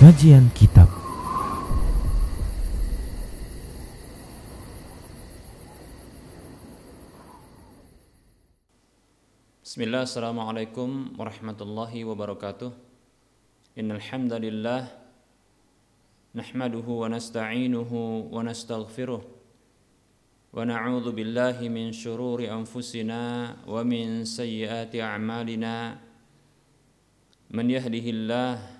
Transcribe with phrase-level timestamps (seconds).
[0.00, 0.88] Kajian Kitab.
[9.60, 12.72] Bismillah, Assalamualaikum warahmatullahi wabarakatuh.
[13.76, 14.88] Innal hamdalillah
[16.32, 26.00] Nahmaduhu wa nasta'inuhu wa nastaghfiruh Wa na'udzu billahi min syururi anfusina Wa min sayyiati a'malina.
[27.52, 28.79] Man yahdihillah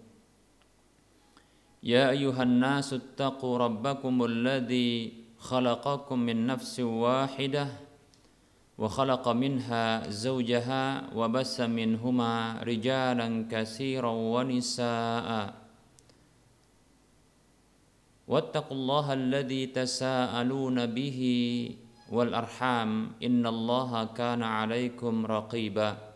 [1.83, 7.67] يا أيها الناس اتقوا ربكم الذي خلقكم من نفس واحدة
[8.77, 15.53] وخلق منها زوجها وبس منهما رجالا كثيرا ونساء.
[18.27, 21.19] واتقوا الله الذي تساءلون به
[22.11, 26.10] والأرحام إن الله كان عليكم رقيباً.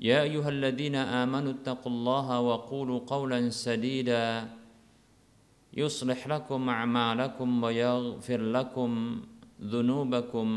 [0.00, 4.48] يا أيها الذين آمنوا اتقوا الله وقولوا قولا سديدا
[5.74, 8.90] يصلح لكم أعمالكم ويغفر لكم
[9.62, 10.48] ذنوبكم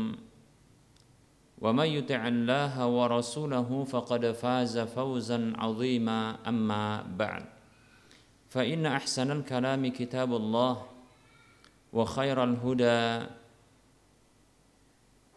[1.58, 7.44] ومن يطع الله ورسوله فقد فاز فوزا عظيما أما بعد
[8.48, 10.74] فإن أحسن الكلام كتاب الله
[11.92, 13.26] وخير الهدى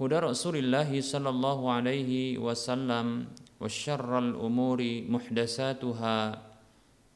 [0.01, 3.27] هدى رسول الله صلى الله عليه وسلم
[3.60, 6.18] وشر الأمور محدثاتها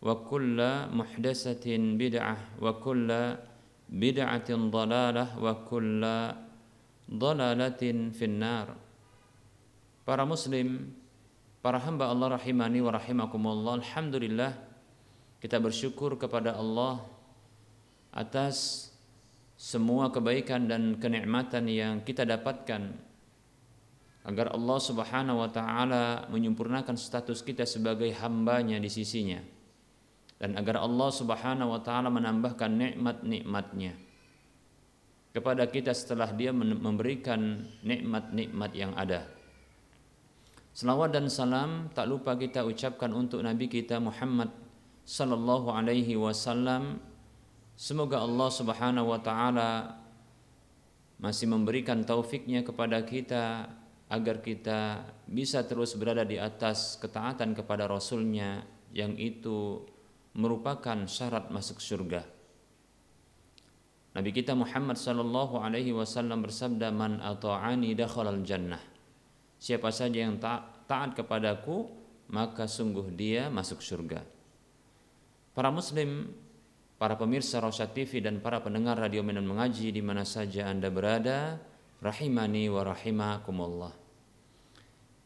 [0.01, 0.59] وكل
[0.93, 1.67] محدثة
[2.01, 3.11] بدعة وكل
[3.91, 6.03] بدعة ضلالة وكل
[7.11, 7.83] ضلالة
[8.17, 8.69] في النار
[10.01, 10.91] Para muslim,
[11.63, 14.59] para hamba Allah rahimani wa rahimakumullah Alhamdulillah
[15.39, 16.99] kita bersyukur kepada Allah
[18.11, 18.91] atas
[19.55, 22.91] semua kebaikan dan kenikmatan yang kita dapatkan
[24.26, 29.38] agar Allah Subhanahu wa taala menyempurnakan status kita sebagai hambanya di sisinya
[30.42, 33.94] dan agar Allah Subhanahu wa taala menambahkan nikmat-nikmatnya
[35.32, 39.28] kepada kita setelah dia memberikan nikmat-nikmat yang ada.
[40.76, 44.52] Selawat dan salam tak lupa kita ucapkan untuk Nabi kita Muhammad
[45.04, 47.00] sallallahu alaihi wasallam.
[47.76, 50.00] Semoga Allah Subhanahu wa taala
[51.20, 53.72] masih memberikan taufiknya kepada kita
[54.10, 58.62] agar kita bisa terus berada di atas ketaatan kepada Rasulnya
[58.94, 59.82] yang itu
[60.38, 62.22] merupakan syarat masuk surga.
[64.16, 68.80] Nabi kita Muhammad sallallahu alaihi wasallam bersabda man ata'ani dakhalal jannah.
[69.60, 71.90] Siapa saja yang ta taat kepadaku
[72.32, 74.24] maka sungguh dia masuk surga.
[75.52, 76.32] Para muslim,
[76.96, 81.60] para pemirsa Rosyad TV dan para pendengar radio Medan Mengaji di mana saja Anda berada,
[82.04, 83.94] rahimani wa rahimakumullah.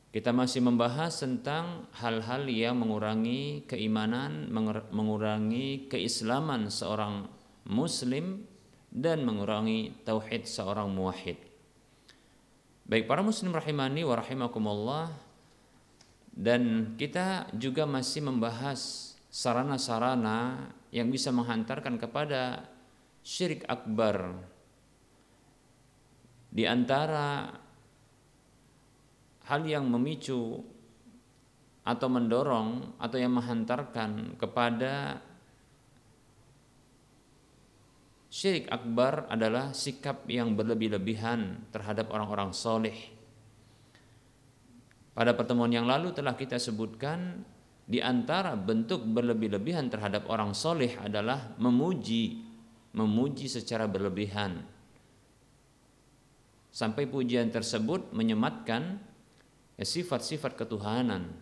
[0.10, 4.50] Kita masih membahas tentang hal-hal yang mengurangi keimanan,
[4.90, 7.30] mengurangi keislaman seorang
[7.70, 8.42] muslim
[8.90, 11.38] dan mengurangi tauhid seorang muwahhid.
[12.90, 15.14] Baik para muslim rahimani wa rahimakumullah
[16.34, 22.66] dan kita juga masih membahas sarana-sarana yang bisa menghantarkan kepada
[23.22, 24.42] syirik akbar
[26.50, 27.46] di antara
[29.50, 30.62] hal yang memicu
[31.86, 35.18] atau mendorong atau yang menghantarkan kepada
[38.30, 42.98] syirik akbar adalah sikap yang berlebih-lebihan terhadap orang-orang soleh.
[45.18, 47.42] Pada pertemuan yang lalu telah kita sebutkan
[47.90, 52.46] di antara bentuk berlebih-lebihan terhadap orang soleh adalah memuji,
[52.94, 54.62] memuji secara berlebihan
[56.70, 59.02] sampai pujian tersebut menyematkan
[59.78, 61.34] ya, sifat-sifat ketuhanan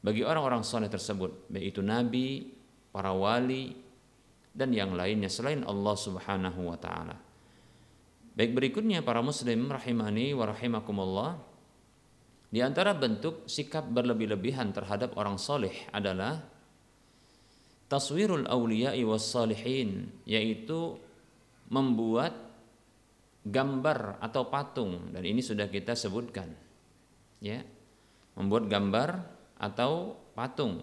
[0.00, 2.48] bagi orang-orang soleh tersebut baik itu nabi,
[2.88, 3.76] para wali
[4.50, 7.16] dan yang lainnya selain Allah Subhanahu wa taala.
[8.32, 11.30] Baik berikutnya para muslim rahimani wa rahimakumullah
[12.50, 16.42] di antara bentuk sikap berlebih-lebihan terhadap orang soleh adalah
[17.86, 20.96] taswirul awliya'i was salihin yaitu
[21.70, 22.49] membuat
[23.44, 25.12] gambar atau patung.
[25.12, 26.50] Dan ini sudah kita sebutkan
[27.40, 27.60] ya.
[28.36, 29.10] Membuat gambar
[29.60, 30.80] atau patung.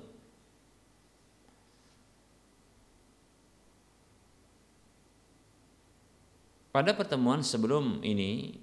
[6.69, 8.53] Pada pertemuan sebelum ini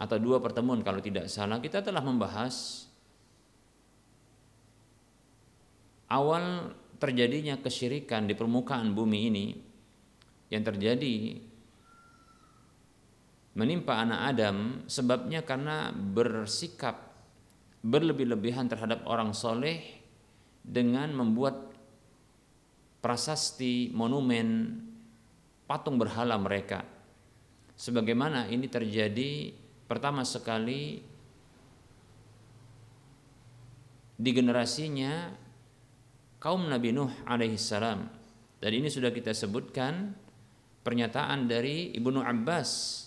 [0.00, 2.88] atau dua pertemuan kalau tidak salah kita telah membahas
[6.08, 9.46] awal terjadinya kesyirikan di permukaan bumi ini
[10.48, 11.38] yang terjadi
[13.54, 14.56] menimpa anak Adam
[14.90, 17.14] sebabnya karena bersikap
[17.84, 19.78] berlebih-lebihan terhadap orang soleh
[20.64, 21.70] dengan membuat
[22.98, 24.80] prasasti monumen
[25.68, 26.82] patung berhala mereka
[27.76, 30.96] sebagaimana ini terjadi Pertama sekali
[34.16, 35.28] di generasinya
[36.40, 38.00] kaum Nabi Nuh alaihissalam.
[38.64, 40.16] Dan ini sudah kita sebutkan
[40.80, 43.03] pernyataan dari Ibnu Abbas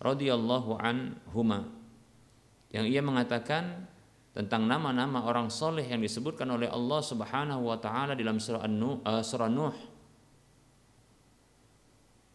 [0.00, 1.68] radhiyallahu anhuma
[2.72, 3.86] yang ia mengatakan
[4.32, 9.22] tentang nama-nama orang soleh yang disebutkan oleh Allah Subhanahu wa taala dalam surah An-Nuh uh,
[9.22, 9.76] surah Nuh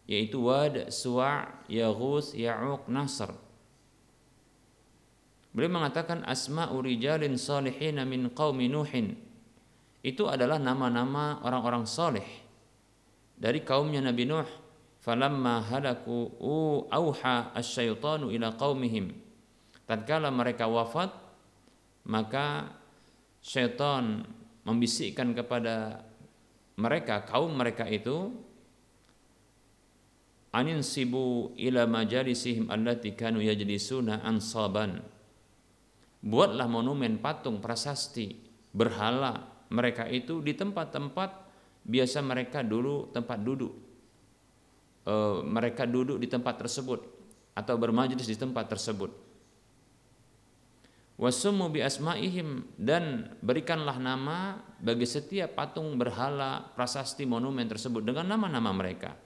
[0.06, 3.34] yaitu Wad, Suwa', Yaghus, Ya'uq, Nasr
[5.56, 9.16] Beliau mengatakan asma'u rijalin salihin min qaumi Nuhin.
[10.04, 12.28] Itu adalah nama-nama orang-orang soleh
[13.40, 14.44] dari kaumnya Nabi Nuh.
[15.06, 16.34] Falamma halaku
[16.90, 19.14] auha asyaitanu ila qaumihim.
[19.86, 21.14] Tatkala mereka wafat,
[22.10, 22.74] maka
[23.38, 24.26] syaitan
[24.66, 26.02] membisikkan kepada
[26.74, 28.34] mereka kaum mereka itu
[30.50, 35.06] anin sibu ila majalisihim allati kanu yajlisuna ansaban
[36.18, 38.34] buatlah monumen patung prasasti
[38.74, 41.30] berhala mereka itu di tempat-tempat
[41.86, 43.85] biasa mereka dulu tempat duduk
[45.06, 45.14] e,
[45.46, 47.00] mereka duduk di tempat tersebut
[47.54, 49.08] atau bermajlis di tempat tersebut.
[51.16, 58.68] Wasumu bi asmaihim dan berikanlah nama bagi setiap patung berhala prasasti monumen tersebut dengan nama-nama
[58.76, 59.16] mereka.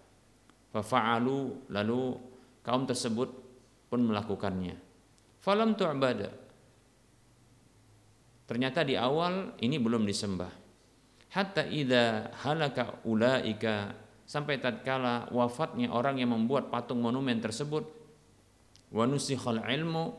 [0.71, 2.15] Fafa'alu lalu
[2.63, 3.29] kaum tersebut
[3.91, 4.79] pun melakukannya.
[5.43, 6.31] Falam tu'bada.
[8.47, 10.53] Ternyata di awal ini belum disembah.
[11.35, 13.95] Hatta idza halaka ulaika
[14.31, 17.83] sampai tatkala wafatnya orang yang membuat patung monumen tersebut
[18.95, 20.15] wa nusikhal ilmu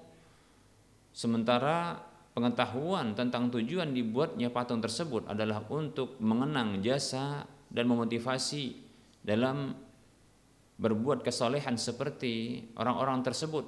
[1.16, 1.96] sementara
[2.36, 8.84] pengetahuan tentang tujuan dibuatnya patung tersebut adalah untuk mengenang jasa dan memotivasi
[9.24, 9.80] dalam
[10.76, 13.64] berbuat kesolehan seperti orang-orang tersebut.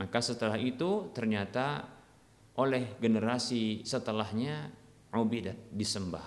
[0.00, 1.88] Maka setelah itu ternyata
[2.56, 4.72] oleh generasi setelahnya
[5.16, 6.24] ubidat disembah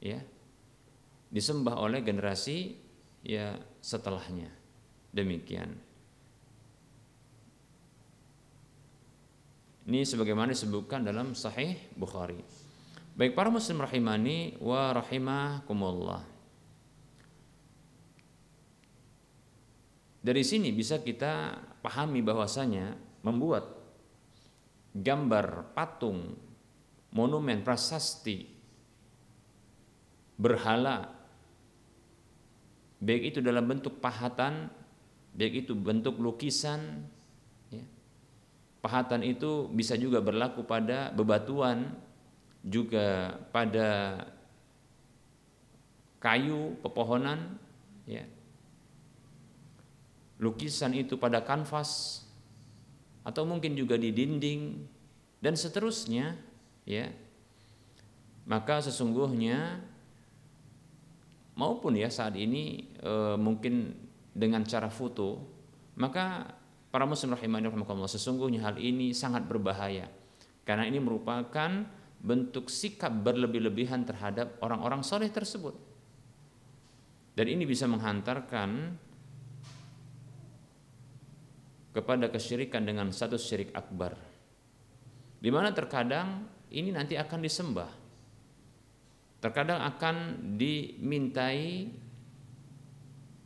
[0.00, 0.20] ya
[1.30, 2.76] disembah oleh generasi
[3.26, 4.50] ya setelahnya.
[5.10, 5.72] Demikian.
[9.86, 12.42] Ini sebagaimana disebutkan dalam sahih Bukhari.
[13.16, 16.20] Baik para muslim rahimani wa rahimakumullah.
[20.26, 23.78] Dari sini bisa kita pahami bahwasanya membuat
[24.90, 26.34] gambar patung,
[27.14, 28.44] monumen prasasti,
[30.36, 31.15] berhala,
[33.02, 34.72] baik itu dalam bentuk pahatan,
[35.36, 37.04] baik itu bentuk lukisan,
[37.68, 37.84] ya.
[38.80, 41.92] pahatan itu bisa juga berlaku pada bebatuan,
[42.64, 44.22] juga pada
[46.18, 47.60] kayu, pepohonan,
[48.08, 48.24] ya.
[50.40, 52.24] lukisan itu pada kanvas,
[53.26, 54.86] atau mungkin juga di dinding
[55.42, 56.38] dan seterusnya
[56.86, 57.10] ya
[58.46, 59.82] maka sesungguhnya
[61.56, 63.96] maupun ya saat ini e, mungkin
[64.36, 65.42] dengan cara foto
[65.96, 66.52] maka
[66.92, 70.08] para muslim rahimani rahimakumullah sesungguhnya hal ini sangat berbahaya
[70.68, 71.88] karena ini merupakan
[72.20, 75.72] bentuk sikap berlebih-lebihan terhadap orang-orang soleh tersebut
[77.36, 78.96] dan ini bisa menghantarkan
[81.96, 84.12] kepada kesyirikan dengan satu syirik akbar.
[85.40, 87.88] Di mana terkadang ini nanti akan disembah.
[89.46, 90.16] Terkadang akan
[90.58, 91.86] dimintai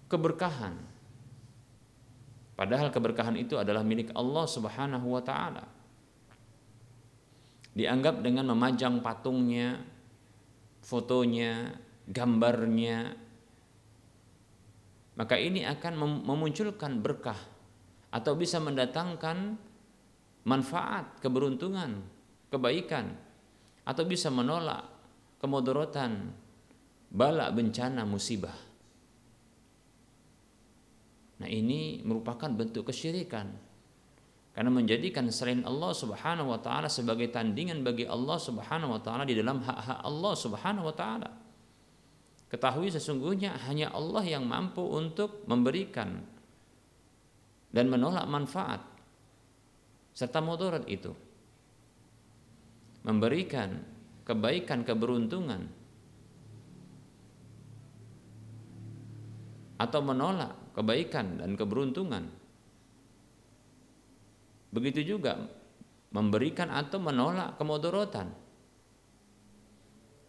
[0.09, 0.73] keberkahan.
[2.57, 5.69] Padahal keberkahan itu adalah milik Allah Subhanahu wa taala.
[7.77, 9.77] Dianggap dengan memajang patungnya,
[10.81, 11.77] fotonya,
[12.09, 13.13] gambarnya,
[15.21, 17.37] maka ini akan memunculkan berkah
[18.09, 19.53] atau bisa mendatangkan
[20.49, 22.01] manfaat, keberuntungan,
[22.49, 23.13] kebaikan
[23.85, 25.00] atau bisa menolak
[25.41, 26.31] kemudorotan,
[27.11, 28.55] bala, bencana, musibah.
[31.41, 33.73] Nah, ini merupakan bentuk kesyirikan.
[34.51, 39.33] Karena menjadikan selain Allah Subhanahu wa taala sebagai tandingan bagi Allah Subhanahu wa taala di
[39.33, 41.31] dalam hak-hak Allah Subhanahu wa taala.
[42.51, 46.19] Ketahui sesungguhnya hanya Allah yang mampu untuk memberikan
[47.71, 48.83] dan menolak manfaat
[50.11, 51.15] serta mudarat itu.
[53.07, 53.81] Memberikan
[54.31, 55.67] kebaikan, keberuntungan
[59.81, 62.31] atau menolak kebaikan dan keberuntungan.
[64.71, 65.35] Begitu juga
[66.15, 68.31] memberikan atau menolak kemudorotan.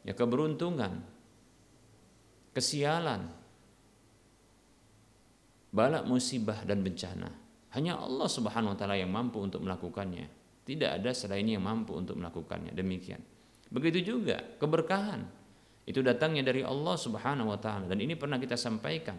[0.02, 1.06] Ya keberuntungan,
[2.58, 3.30] kesialan,
[5.70, 7.30] balak musibah dan bencana.
[7.78, 10.26] Hanya Allah Subhanahu wa taala yang mampu untuk melakukannya.
[10.66, 12.74] Tidak ada selainnya yang mampu untuk melakukannya.
[12.74, 13.22] Demikian.
[13.72, 15.24] Begitu juga keberkahan.
[15.88, 19.18] Itu datangnya dari Allah Subhanahu wa taala dan ini pernah kita sampaikan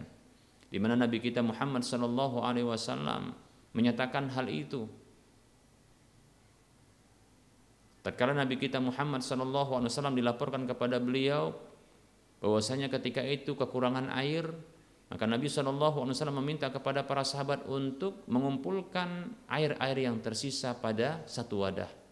[0.69, 3.33] di mana Nabi kita Muhammad sallallahu alaihi wasallam
[3.73, 4.85] menyatakan hal itu.
[8.05, 11.57] Tatkala Nabi kita Muhammad sallallahu alaihi wasallam dilaporkan kepada beliau
[12.39, 14.53] bahwasanya ketika itu kekurangan air
[15.13, 22.02] maka Nabi SAW meminta kepada para sahabat untuk mengumpulkan air-air yang tersisa pada satu wadah.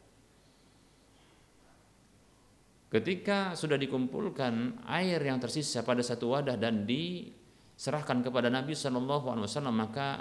[2.92, 10.20] Ketika sudah dikumpulkan air yang tersisa pada satu wadah dan diserahkan kepada Nabi SAW, maka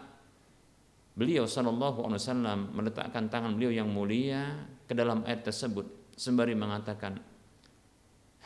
[1.18, 7.18] beliau SAW meletakkan tangan beliau yang mulia ke dalam air tersebut sembari mengatakan,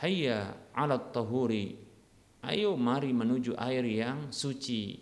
[0.01, 1.85] Hayya ala tahuri
[2.45, 5.01] Ayo mari menuju air yang suci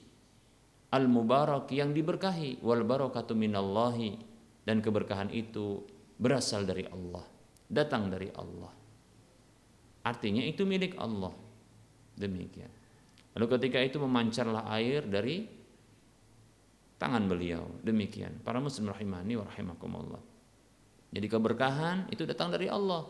[0.94, 4.16] Al mubarak yang diberkahi Wal barakatu minallahi.
[4.64, 5.82] Dan keberkahan itu
[6.20, 7.26] berasal dari Allah
[7.68, 8.83] Datang dari Allah
[10.04, 11.32] Artinya itu milik Allah
[12.20, 12.70] Demikian
[13.34, 15.50] Lalu ketika itu memancarlah air dari
[17.02, 17.66] tangan beliau.
[17.82, 18.40] Demikian.
[18.46, 20.22] Para muslim rahimani wa rahimakumullah.
[21.14, 23.06] Jadi keberkahan itu datang dari Allah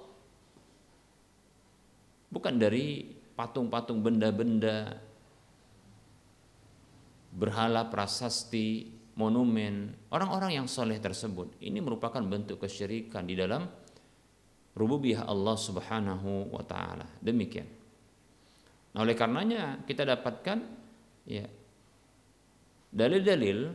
[2.34, 4.98] bukan dari patung-patung benda-benda
[7.30, 13.70] berhala prasasti monumen orang-orang yang soleh tersebut ini merupakan bentuk kesyirikan di dalam
[14.74, 17.68] rububiyah Allah Subhanahu wa taala demikian
[18.94, 20.58] nah oleh karenanya kita dapatkan
[21.30, 21.46] ya
[22.94, 23.74] dalil-dalil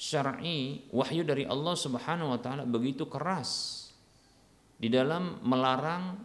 [0.00, 3.80] syar'i wahyu dari Allah Subhanahu wa taala begitu keras
[4.80, 6.16] di dalam melarang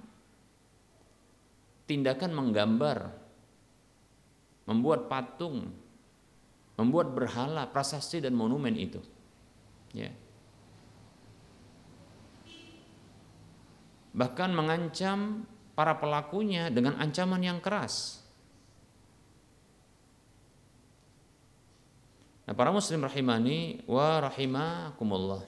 [1.86, 2.98] tindakan menggambar,
[4.66, 5.70] membuat patung,
[6.80, 9.00] membuat berhala, prasasti dan monumen itu.
[9.94, 10.12] Ya.
[14.16, 15.44] Bahkan mengancam
[15.76, 18.24] para pelakunya dengan ancaman yang keras.
[22.48, 25.44] Nah, para muslim rahimani wa rahimakumullah.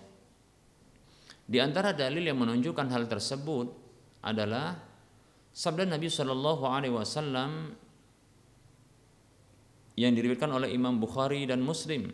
[1.48, 3.72] Di antara dalil yang menunjukkan hal tersebut
[4.20, 4.76] adalah
[5.56, 7.72] sabda Nabi Shallallahu Alaihi Wasallam
[9.96, 12.12] yang diriwayatkan oleh Imam Bukhari dan Muslim.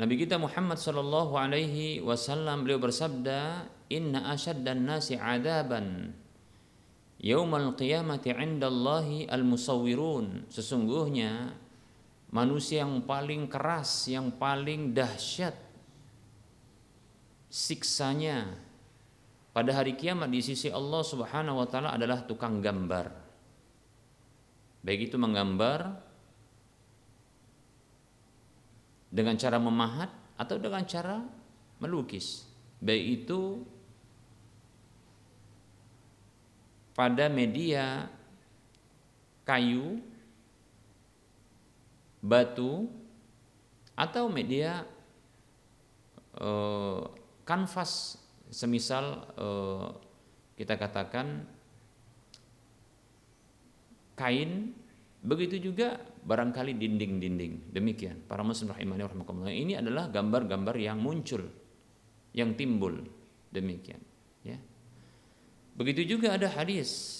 [0.00, 4.32] Nabi kita Muhammad Shallallahu Alaihi Wasallam beliau bersabda, Inna
[4.64, 6.16] dan nasi adaban
[7.20, 10.48] yaumal qiyamati indallahi al-musawwirun.
[10.48, 11.52] Sesungguhnya
[12.32, 15.52] manusia yang paling keras, yang paling dahsyat
[17.52, 18.56] siksanya
[19.52, 23.12] pada hari kiamat di sisi Allah Subhanahu wa taala adalah tukang gambar.
[24.80, 26.08] Baik itu menggambar
[29.10, 31.20] dengan cara memahat atau dengan cara
[31.82, 32.46] melukis.
[32.80, 33.66] Baik itu
[36.94, 38.08] pada media
[39.44, 39.98] kayu
[42.22, 42.86] batu
[43.98, 44.86] atau media
[46.38, 47.02] eh,
[47.44, 48.16] kanvas
[48.48, 49.86] semisal eh,
[50.60, 51.44] kita katakan
[54.14, 54.76] kain
[55.20, 57.72] begitu juga barangkali dinding-dinding.
[57.72, 58.24] Demikian.
[58.24, 59.52] Para muslim rahimani rahimakumullah.
[59.52, 61.44] Ini adalah gambar-gambar yang muncul
[62.36, 62.94] yang timbul.
[63.50, 64.00] Demikian.
[64.46, 64.58] Ya.
[65.74, 67.18] Begitu juga ada hadis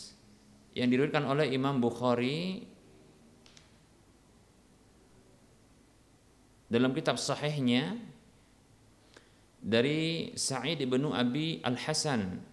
[0.76, 2.62] yang diriwayatkan oleh Imam Bukhari
[6.71, 7.99] dalam kitab sahihnya
[9.61, 12.50] dari Sa'id bin Abi Al-Hasan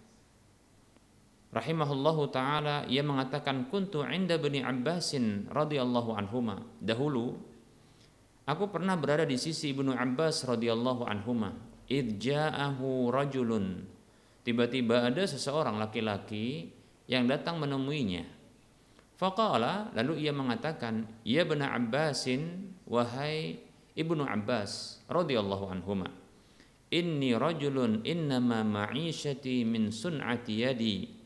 [1.57, 6.61] rahimahullahu taala ia mengatakan kuntu inda bani Abbasin radhiyallahu anhuma.
[6.77, 7.33] Dahulu
[8.45, 11.57] aku pernah berada di sisi Ibnu Abbas radhiyallahu anhuma.
[11.89, 13.83] Id ja'ahu rajulun.
[14.45, 16.71] Tiba-tiba ada seseorang laki-laki
[17.09, 18.23] yang datang menemuinya.
[19.17, 23.57] Faqala lalu ia mengatakan ya bani Abbasin wahai
[23.97, 26.13] Ibnu Abbas radhiyallahu anhuma
[26.87, 31.16] inni rajulun innama ma'isyati min sun'ati yadi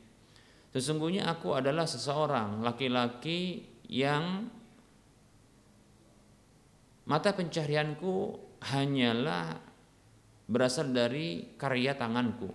[0.72, 4.48] sesungguhnya aku adalah seseorang laki-laki yang
[7.06, 9.60] mata pencaharianku hanyalah
[10.48, 12.52] berasal dari karya tanganku.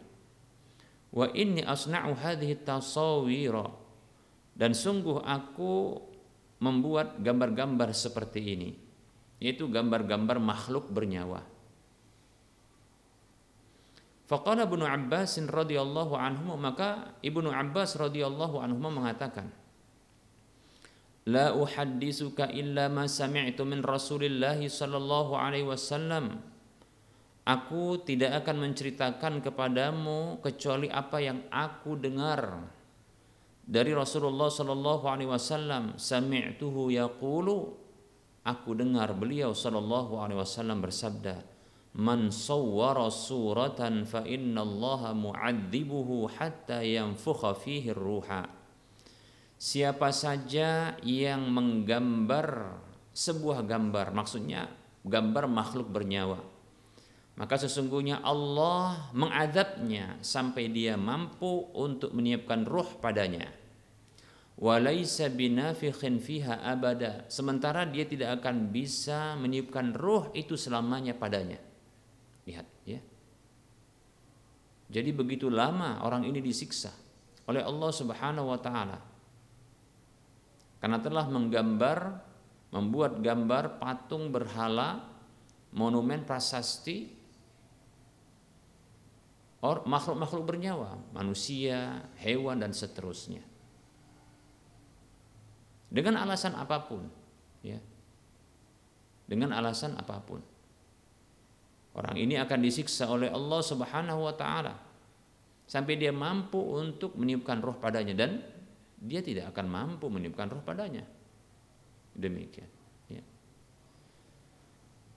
[1.12, 3.68] Wa inni asna'u hadhihi tasawira.
[4.56, 6.00] Dan sungguh aku
[6.60, 8.70] membuat gambar-gambar seperti ini
[9.36, 11.44] yaitu gambar-gambar makhluk bernyawa
[14.26, 19.54] Faqala Ibnu Abbas radhiyallahu anhu maka Ibnu Abbas radhiyallahu anhu mengatakan
[21.26, 26.38] La uhaddisuka illa ma sami'tu min Rasulillah sallallahu alaihi wasallam.
[27.42, 32.70] Aku tidak akan menceritakan kepadamu kecuali apa yang aku dengar
[33.66, 35.98] dari Rasulullah sallallahu alaihi wasallam.
[35.98, 37.74] Sami'tuhu yaqulu.
[38.46, 41.55] Aku dengar beliau sallallahu alaihi wasallam bersabda
[41.96, 48.44] man sawwara suratan fa innallaha mu'adzibuhu hatta yanfukha fihi ruha.
[49.56, 52.76] Siapa saja yang menggambar
[53.16, 54.68] sebuah gambar maksudnya
[55.08, 56.36] gambar makhluk bernyawa
[57.36, 63.48] maka sesungguhnya Allah mengadabnya sampai dia mampu untuk menyiapkan ruh padanya.
[64.56, 67.28] Walaisa binafikhin fiha abada.
[67.28, 71.60] Sementara dia tidak akan bisa meniupkan ruh itu selamanya padanya
[72.46, 73.00] Lihat ya.
[74.86, 76.94] Jadi begitu lama orang ini disiksa
[77.50, 78.98] oleh Allah Subhanahu wa taala.
[80.78, 81.98] Karena telah menggambar
[82.70, 85.00] membuat gambar patung berhala,
[85.72, 87.08] monumen prasasti
[89.64, 93.42] or makhluk-makhluk bernyawa, manusia, hewan dan seterusnya.
[95.86, 97.08] Dengan alasan apa pun,
[97.64, 97.78] ya.
[99.26, 100.42] Dengan alasan apa pun.
[101.96, 104.76] Orang ini akan disiksa oleh Allah Subhanahu wa taala
[105.64, 108.44] sampai dia mampu untuk meniupkan roh padanya dan
[109.00, 111.00] dia tidak akan mampu meniupkan roh padanya.
[112.12, 112.68] Demikian.
[113.08, 113.24] Ya.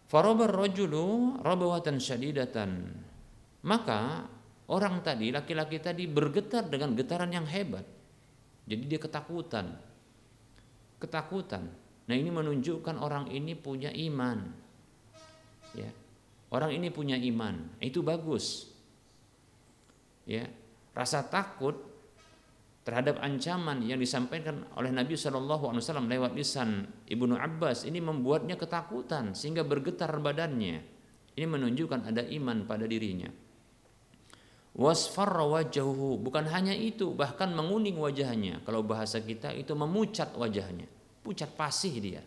[0.08, 2.96] Farobar rojulu rabawatan syadidatan.
[3.64, 4.24] Maka
[4.72, 7.84] orang tadi, laki-laki tadi bergetar dengan getaran yang hebat.
[8.68, 9.76] Jadi dia ketakutan.
[11.00, 11.68] Ketakutan.
[12.08, 14.40] Nah ini menunjukkan orang ini punya iman.
[15.78, 15.92] Ya,
[16.50, 18.74] Orang ini punya iman, itu bagus.
[20.26, 20.50] Ya,
[20.98, 21.78] rasa takut
[22.90, 28.58] terhadap ancaman yang disampaikan oleh Nabi Shallallahu Alaihi Wasallam lewat lisan ibnu Abbas ini membuatnya
[28.58, 30.82] ketakutan sehingga bergetar badannya.
[31.38, 33.30] Ini menunjukkan ada iman pada dirinya.
[34.74, 38.66] Wasfarra wajahuhu bukan hanya itu bahkan menguning wajahnya.
[38.66, 40.90] Kalau bahasa kita itu memucat wajahnya,
[41.22, 42.22] pucat pasih dia.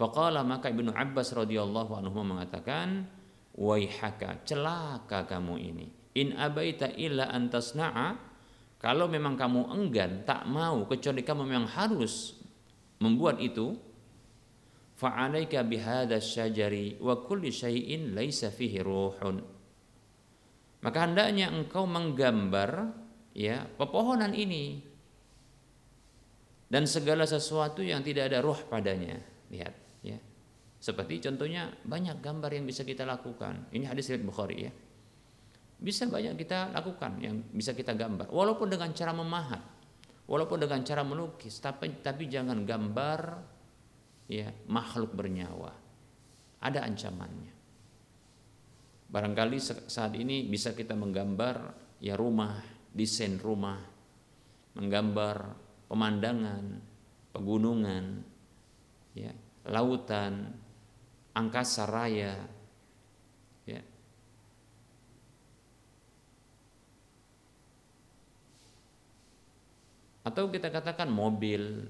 [0.00, 3.04] Faqala maka Ibnu Abbas radhiyallahu anhu mengatakan,
[3.52, 5.86] "Waihaka, celaka kamu ini.
[6.16, 8.16] In abaita illa antasna'a,
[8.80, 12.32] kalau memang kamu enggan, tak mau kecuali kamu memang harus
[12.96, 13.76] membuat itu,
[14.96, 19.44] fa'alaika bihadha syajari wa kulli syai'in laisa fihi ruhun."
[20.80, 22.88] Maka hendaknya engkau menggambar
[23.36, 24.80] ya pepohonan ini
[26.72, 29.20] dan segala sesuatu yang tidak ada roh padanya.
[29.52, 29.79] Lihat.
[30.80, 33.68] Seperti contohnya banyak gambar yang bisa kita lakukan.
[33.68, 34.72] Ini hadis riwayat Bukhari ya.
[35.80, 39.60] Bisa banyak kita lakukan yang bisa kita gambar walaupun dengan cara memahat,
[40.24, 43.20] walaupun dengan cara melukis, tapi tapi jangan gambar
[44.28, 45.72] ya makhluk bernyawa.
[46.64, 47.52] Ada ancamannya.
[49.08, 52.56] Barangkali saat ini bisa kita menggambar ya rumah,
[52.92, 53.80] desain rumah,
[54.76, 55.36] menggambar
[55.90, 56.64] pemandangan,
[57.32, 58.04] pegunungan,
[59.16, 59.32] ya
[59.66, 60.54] lautan,
[61.36, 62.34] angkasa raya,
[63.66, 63.80] ya.
[70.26, 71.88] Atau kita katakan mobil,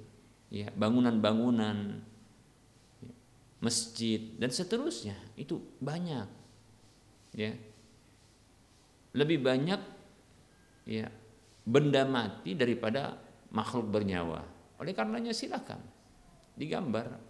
[0.53, 2.01] ya, bangunan-bangunan,
[3.03, 3.13] ya,
[3.59, 6.29] masjid dan seterusnya itu banyak,
[7.35, 7.53] ya.
[9.11, 9.81] Lebih banyak
[10.87, 11.11] ya
[11.67, 13.19] benda mati daripada
[13.51, 14.47] makhluk bernyawa.
[14.79, 15.83] Oleh karenanya silakan
[16.57, 17.30] digambar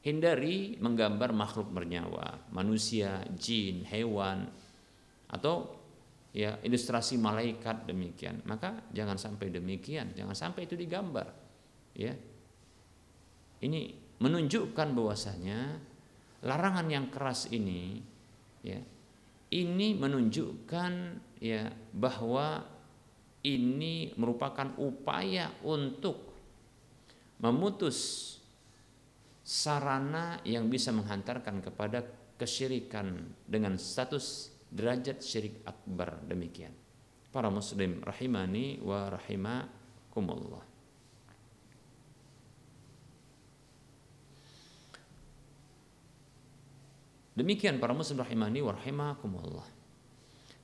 [0.00, 4.48] hindari menggambar makhluk bernyawa, manusia, jin, hewan,
[5.28, 5.76] atau
[6.32, 8.40] ya ilustrasi malaikat demikian.
[8.48, 11.28] Maka jangan sampai demikian, jangan sampai itu digambar.
[11.92, 12.16] Ya.
[13.60, 13.80] Ini
[14.20, 15.76] menunjukkan bahwasanya
[16.44, 18.00] larangan yang keras ini
[18.64, 18.80] ya
[19.50, 20.92] ini menunjukkan
[21.42, 22.64] ya bahwa
[23.44, 26.32] ini merupakan upaya untuk
[27.40, 28.36] memutus
[29.50, 32.06] sarana yang bisa menghantarkan kepada
[32.38, 36.70] kesyirikan dengan status derajat syirik akbar demikian.
[37.34, 40.64] Para muslim rahimani wa rahimakumullah.
[47.34, 49.66] Demikian para muslim rahimani wa rahimakumullah.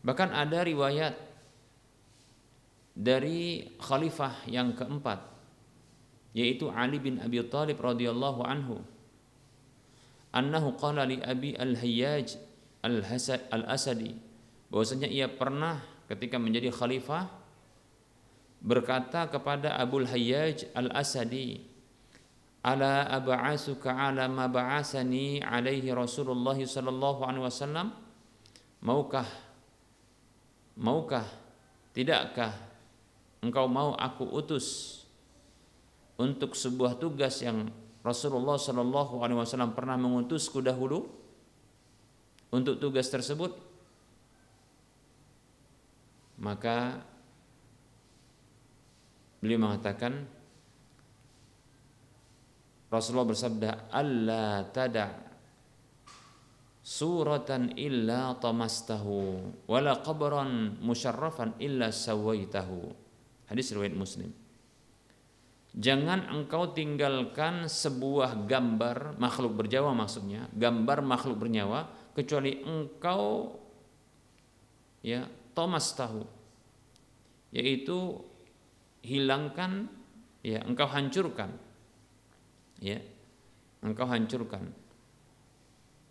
[0.07, 1.15] Bahkan ada riwayat
[2.95, 5.36] dari khalifah yang keempat
[6.37, 8.85] yaitu Ali bin Abi Thalib radhiyallahu anhu.
[10.37, 12.37] Annahu qala li Abi Al-Hayyaj
[12.85, 14.13] Al-Asadi
[14.69, 15.81] bahwasanya ia pernah
[16.13, 17.25] ketika menjadi khalifah
[18.61, 21.65] berkata kepada Abu Hayyaj Al-Asadi
[22.61, 27.97] ala ab'asuka ala ma ba'asani alaihi Rasulullah sallallahu alaihi wasallam?
[28.85, 29.25] Maukah
[30.77, 31.25] maukah
[31.97, 32.53] tidakkah
[33.41, 35.01] engkau mau aku utus
[36.17, 37.69] untuk sebuah tugas yang
[38.01, 41.05] Rasulullah sallallahu alaihi wasallam pernah mengutusku dahulu
[42.55, 43.53] untuk tugas tersebut
[46.41, 47.03] maka
[49.43, 50.25] beliau mengatakan
[52.87, 55.11] Rasulullah bersabda Allah tada
[56.87, 62.95] suratan illa tamastahu wala qabran musyarrafan illa sawaitahu.
[63.51, 64.46] Hadis riwayat Muslim
[65.77, 71.85] Jangan engkau tinggalkan sebuah gambar makhluk berjawa maksudnya, gambar makhluk bernyawa
[72.17, 73.53] kecuali engkau
[75.05, 76.25] ya Thomas tahu.
[77.53, 78.17] Yaitu
[79.05, 79.85] hilangkan
[80.41, 81.53] ya engkau hancurkan.
[82.81, 83.05] Ya
[83.85, 84.73] engkau hancurkan.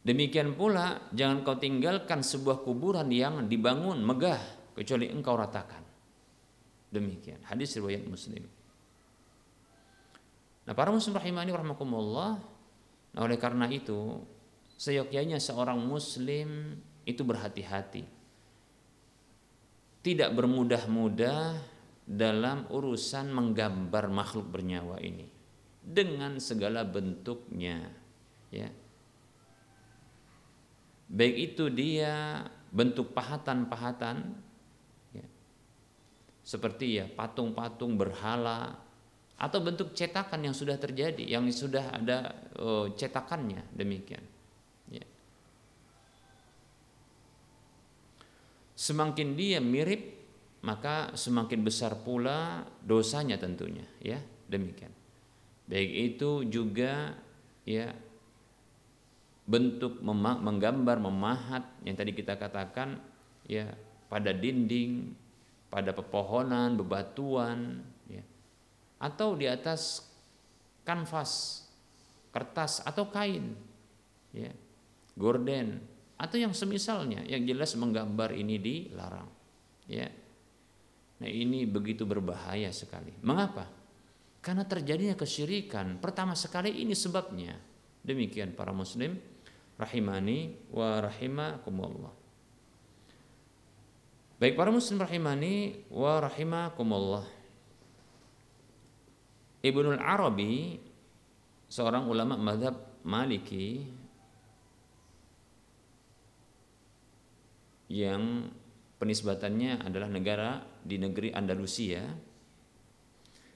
[0.05, 4.37] Demikian pula jangan kau tinggalkan sebuah kuburan yang dibangun megah
[4.77, 5.81] kecuali engkau ratakan.
[6.93, 7.41] Demikian.
[7.49, 8.45] Hadis riwayat muslim
[10.65, 12.41] nah para muslim rahimani rahmakumullah
[13.13, 14.25] nah oleh karena itu
[14.75, 18.03] seyogyanya seorang muslim itu berhati-hati.
[20.05, 21.57] Tidak bermudah-mudah
[22.05, 25.25] dalam urusan menggambar makhluk bernyawa ini
[25.81, 27.89] dengan segala bentuknya
[28.53, 28.69] ya.
[31.09, 34.37] Baik itu dia bentuk pahatan-pahatan
[35.13, 35.25] ya,
[36.41, 38.84] seperti ya patung-patung berhala
[39.45, 44.25] atau bentuk cetakan yang sudah terjadi yang sudah ada oh, cetakannya demikian.
[44.89, 45.05] Ya.
[48.73, 50.17] semakin dia mirip
[50.65, 54.17] maka semakin besar pula dosanya tentunya ya.
[54.45, 54.93] Demikian.
[55.65, 57.17] Baik itu juga
[57.65, 57.93] ya
[59.45, 62.97] bentuk menggambar memahat yang tadi kita katakan
[63.45, 63.73] ya
[64.09, 65.13] pada dinding
[65.69, 67.81] pada pepohonan bebatuan
[69.01, 70.05] atau di atas
[70.85, 71.63] kanvas
[72.31, 73.55] kertas atau kain
[74.35, 74.51] ya
[75.15, 75.79] gorden
[76.15, 79.27] atau yang semisalnya yang jelas menggambar ini dilarang
[79.87, 80.07] ya
[81.15, 83.85] nah ini begitu berbahaya sekali mengapa
[84.45, 85.97] karena terjadinya kesyirikan.
[85.97, 87.57] Pertama sekali ini sebabnya.
[88.05, 89.17] Demikian para muslim
[89.81, 92.13] rahimani wa rahimakumullah.
[94.37, 97.25] Baik para muslim rahimani wa rahimakumullah.
[99.65, 100.77] Ibnul Arabi
[101.65, 103.81] seorang ulama madhab Maliki
[107.89, 108.45] yang
[109.01, 112.05] penisbatannya adalah negara di negeri Andalusia.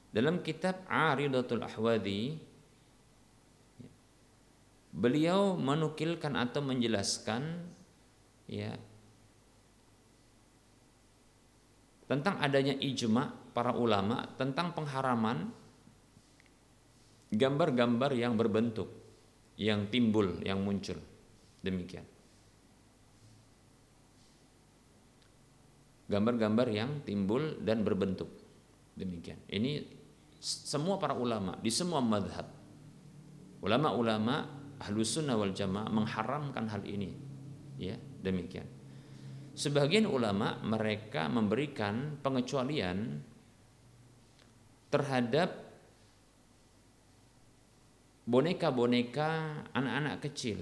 [0.10, 2.34] Dalam kitab Aridatul Ahwadi
[4.90, 7.70] beliau menukilkan atau menjelaskan
[8.50, 8.74] ya
[12.10, 15.59] tentang adanya ijma para ulama tentang pengharaman
[17.30, 18.90] gambar-gambar yang berbentuk
[19.60, 20.96] yang timbul yang muncul.
[21.60, 22.08] Demikian.
[26.10, 28.32] Gambar-gambar yang timbul dan berbentuk.
[28.96, 29.38] Demikian.
[29.52, 29.84] Ini
[30.40, 32.48] semua para ulama di semua madhab
[33.60, 34.48] ulama-ulama
[34.80, 37.12] ahlu sunnah wal jamaah mengharamkan hal ini.
[37.76, 38.68] Ya demikian.
[39.60, 43.20] Sebagian ulama mereka memberikan pengecualian
[44.88, 45.69] terhadap
[48.30, 49.30] boneka-boneka
[49.74, 50.62] anak-anak kecil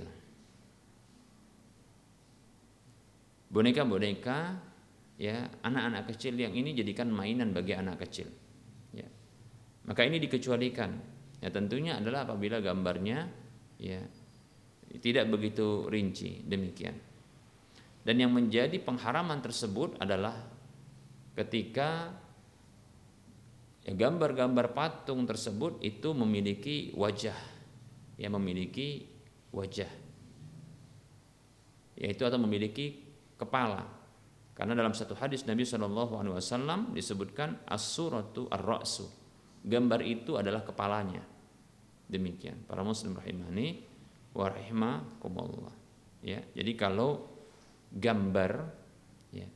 [3.52, 4.56] boneka-boneka
[5.20, 8.32] ya anak-anak kecil yang ini jadikan mainan bagi anak kecil
[9.88, 10.92] maka ini dikecualikan.
[11.40, 13.32] Ya tentunya adalah apabila gambarnya
[13.80, 14.04] ya
[15.00, 16.96] tidak begitu rinci demikian.
[18.04, 20.36] Dan yang menjadi pengharaman tersebut adalah
[21.40, 22.12] ketika
[23.84, 27.36] ya, gambar-gambar patung tersebut itu memiliki wajah,
[28.18, 29.08] ya memiliki
[29.54, 30.10] wajah.
[31.98, 33.02] yaitu atau memiliki
[33.42, 33.82] kepala.
[34.54, 39.06] Karena dalam satu hadis Nabi Shallallahu Alaihi Wasallam disebutkan as-suratu ar-ra'su.
[39.66, 41.26] Gambar itu adalah kepalanya.
[42.06, 42.70] Demikian.
[42.70, 43.82] Para muslim rahimani
[44.34, 45.74] wa rahimakumullah.
[46.22, 47.30] Ya, jadi kalau
[47.94, 48.66] gambar
[49.34, 49.50] ya,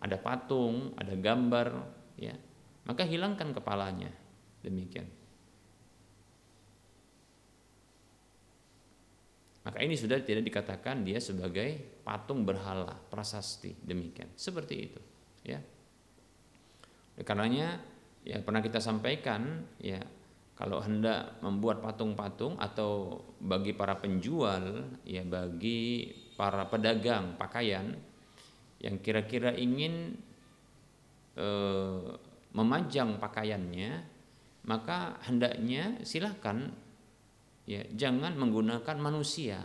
[0.00, 1.68] ada patung, ada gambar
[2.16, 2.32] ya,
[2.88, 4.12] maka hilangkan kepalanya.
[4.64, 5.08] Demikian.
[9.62, 14.34] Maka ini sudah tidak dikatakan dia sebagai patung berhala, prasasti, demikian.
[14.34, 15.00] Seperti itu,
[15.46, 15.62] ya.
[17.22, 17.78] Karenanya
[18.26, 20.02] ya pernah kita sampaikan ya
[20.54, 27.98] kalau hendak membuat patung-patung atau bagi para penjual ya bagi para pedagang pakaian
[28.78, 30.14] yang kira-kira ingin
[31.34, 32.08] eh,
[32.52, 33.92] memajang pakaiannya
[34.62, 36.70] maka hendaknya silahkan
[37.68, 39.62] ya jangan menggunakan manusia.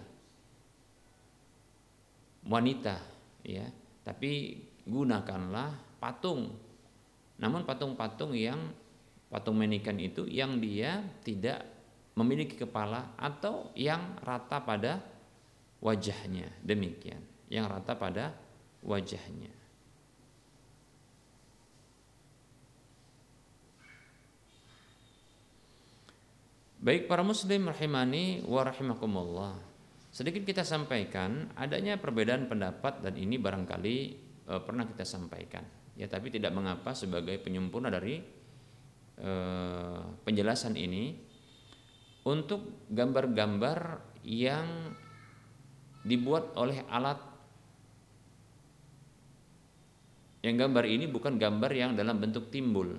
[2.47, 2.95] Wanita
[3.43, 3.67] ya.
[4.07, 4.55] Tapi
[4.87, 6.55] gunakanlah patung.
[7.37, 8.71] Namun patung-patung yang
[9.27, 11.61] patung manikan itu yang dia tidak
[12.15, 15.03] memiliki kepala atau yang rata pada
[15.83, 16.49] wajahnya.
[16.63, 17.19] Demikian.
[17.51, 18.25] Yang rata pada
[18.81, 19.66] wajahnya
[26.87, 29.59] Baik para muslim rahimani wa rahimakumullah.
[30.07, 33.95] Sedikit kita sampaikan adanya perbedaan pendapat dan ini barangkali
[34.47, 35.67] e, pernah kita sampaikan.
[35.99, 38.23] Ya tapi tidak mengapa sebagai penyempurna dari
[39.19, 39.31] e,
[40.23, 41.11] penjelasan ini
[42.23, 44.95] untuk gambar-gambar yang
[46.07, 47.19] dibuat oleh alat
[50.39, 52.95] yang gambar ini bukan gambar yang dalam bentuk timbul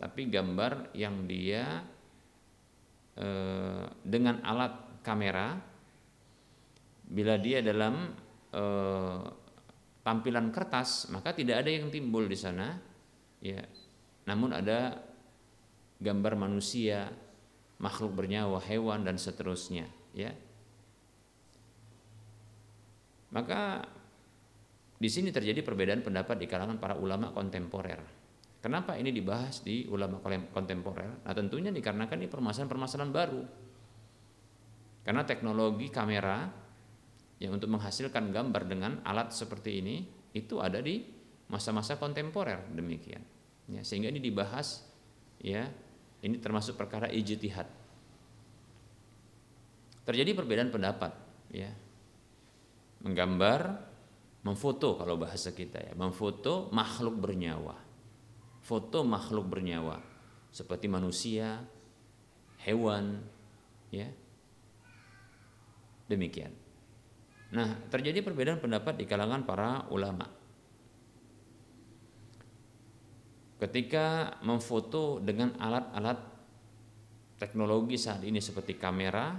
[0.00, 1.84] tapi gambar yang dia
[3.18, 5.58] Eh, dengan alat kamera
[7.02, 8.14] bila dia dalam
[8.54, 9.20] eh,
[10.06, 12.78] tampilan kertas maka tidak ada yang timbul di sana
[13.42, 13.58] ya.
[14.22, 15.02] Namun ada
[15.98, 17.10] gambar manusia
[17.82, 20.30] makhluk bernyawa hewan dan seterusnya ya.
[23.34, 23.82] Maka
[24.94, 28.17] di sini terjadi perbedaan pendapat di kalangan para ulama kontemporer
[28.58, 30.18] Kenapa ini dibahas di ulama
[30.50, 31.22] kontemporer?
[31.22, 33.42] Nah tentunya dikarenakan ini permasalahan-permasalahan baru.
[35.06, 36.42] Karena teknologi kamera
[37.38, 39.96] yang untuk menghasilkan gambar dengan alat seperti ini
[40.34, 41.06] itu ada di
[41.48, 43.22] masa-masa kontemporer demikian.
[43.70, 44.82] Ya, sehingga ini dibahas
[45.38, 45.70] ya
[46.26, 47.70] ini termasuk perkara ijtihad.
[50.02, 51.14] Terjadi perbedaan pendapat
[51.54, 51.70] ya.
[53.06, 53.86] Menggambar,
[54.42, 57.87] memfoto kalau bahasa kita ya, memfoto makhluk bernyawa
[58.68, 59.96] foto makhluk bernyawa
[60.52, 61.64] seperti manusia,
[62.60, 63.24] hewan,
[63.88, 64.08] ya.
[66.08, 66.52] Demikian.
[67.52, 70.28] Nah, terjadi perbedaan pendapat di kalangan para ulama.
[73.58, 76.20] Ketika memfoto dengan alat-alat
[77.40, 79.32] teknologi saat ini seperti kamera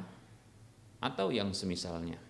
[0.99, 2.28] atau yang semisalnya.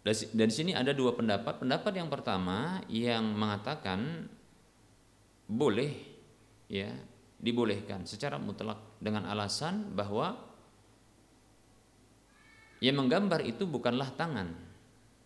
[0.00, 1.60] Dari sini ada dua pendapat.
[1.60, 4.32] Pendapat yang pertama yang mengatakan
[5.44, 5.92] boleh
[6.72, 6.88] ya
[7.36, 10.40] dibolehkan secara mutlak dengan alasan bahwa
[12.80, 14.56] yang menggambar itu bukanlah tangan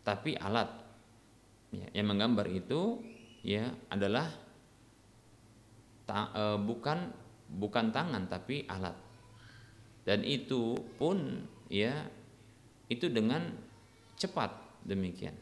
[0.03, 0.71] tapi alat.
[1.71, 2.99] Ya, yang menggambar itu
[3.47, 4.27] ya adalah
[6.07, 7.15] ta, e, bukan
[7.47, 8.99] bukan tangan tapi alat.
[10.03, 12.11] Dan itu pun ya
[12.91, 13.55] itu dengan
[14.19, 15.35] cepat demikian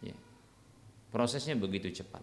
[0.00, 0.16] ya.
[1.10, 2.22] prosesnya begitu cepat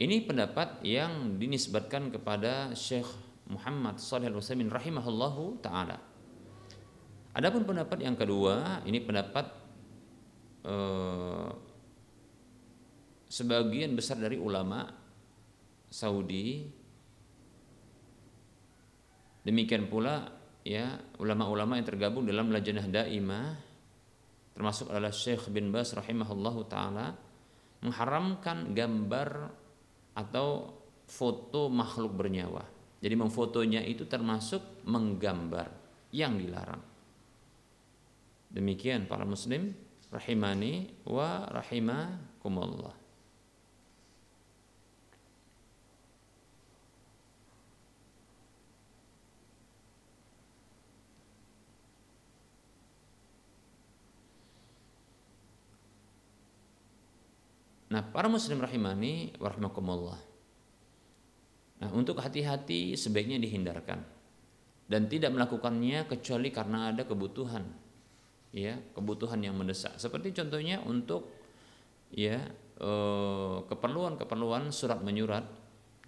[0.00, 3.04] ini pendapat yang dinisbatkan kepada Syekh
[3.52, 6.00] Muhammad Salih Al-Utsaimin rahimahullahu taala.
[7.36, 9.52] Adapun pendapat yang kedua, ini pendapat
[10.64, 11.50] eh,
[13.28, 14.88] sebagian besar dari ulama
[15.92, 16.64] Saudi.
[19.44, 20.32] Demikian pula
[20.64, 23.69] ya ulama-ulama yang tergabung dalam Lajnah Daimah
[24.60, 27.16] termasuk adalah Syekh bin Bas rahimahullahu taala
[27.80, 29.48] mengharamkan gambar
[30.12, 30.76] atau
[31.08, 32.60] foto makhluk bernyawa.
[33.00, 35.72] Jadi memfotonya itu termasuk menggambar
[36.12, 36.84] yang dilarang.
[38.52, 39.72] Demikian para muslim
[40.12, 42.99] rahimani wa rahimakumullah.
[57.90, 60.20] Nah, para muslim rahimani warahmatullah.
[61.80, 64.20] Nah, untuk hati-hati sebaiknya dihindarkan.
[64.90, 67.62] dan tidak melakukannya kecuali karena ada kebutuhan
[68.50, 71.30] ya kebutuhan yang mendesak seperti contohnya untuk
[72.10, 72.42] ya
[72.82, 75.46] eh, keperluan-keperluan surat menyurat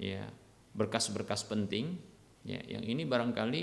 [0.02, 0.26] ya
[0.74, 1.94] berkas-berkas penting
[2.42, 3.62] ya yang ini barangkali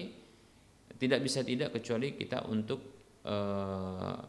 [0.96, 2.80] tidak bisa tidak kecuali kita untuk
[3.28, 4.20] eh,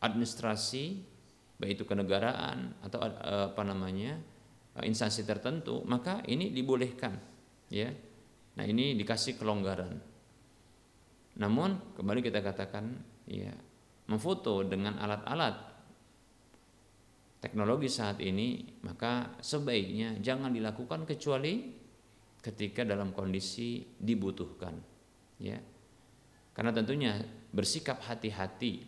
[0.00, 1.11] administrasi
[1.62, 4.18] baik itu kenegaraan atau eh, apa namanya
[4.82, 7.14] eh, instansi tertentu maka ini dibolehkan
[7.70, 7.94] ya
[8.58, 9.94] nah ini dikasih kelonggaran
[11.38, 12.98] namun kembali kita katakan
[13.30, 13.54] ya
[14.10, 15.72] memfoto dengan alat-alat
[17.42, 21.74] teknologi saat ini, maka sebaiknya jangan dilakukan kecuali
[22.38, 24.78] ketika dalam kondisi dibutuhkan.
[25.42, 25.58] Ya.
[26.54, 27.18] Karena tentunya
[27.50, 28.86] bersikap hati-hati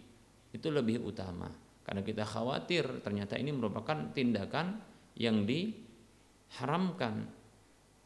[0.55, 1.51] itu lebih utama.
[1.85, 4.81] Karena kita khawatir ternyata ini merupakan tindakan
[5.21, 7.29] yang diharamkan.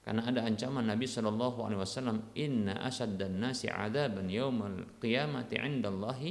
[0.02, 6.30] Karena ada ancaman Nabi Shallallahu Alaihi Wasallam, Inna dan nasi adaban yaumal qiyamati indallahi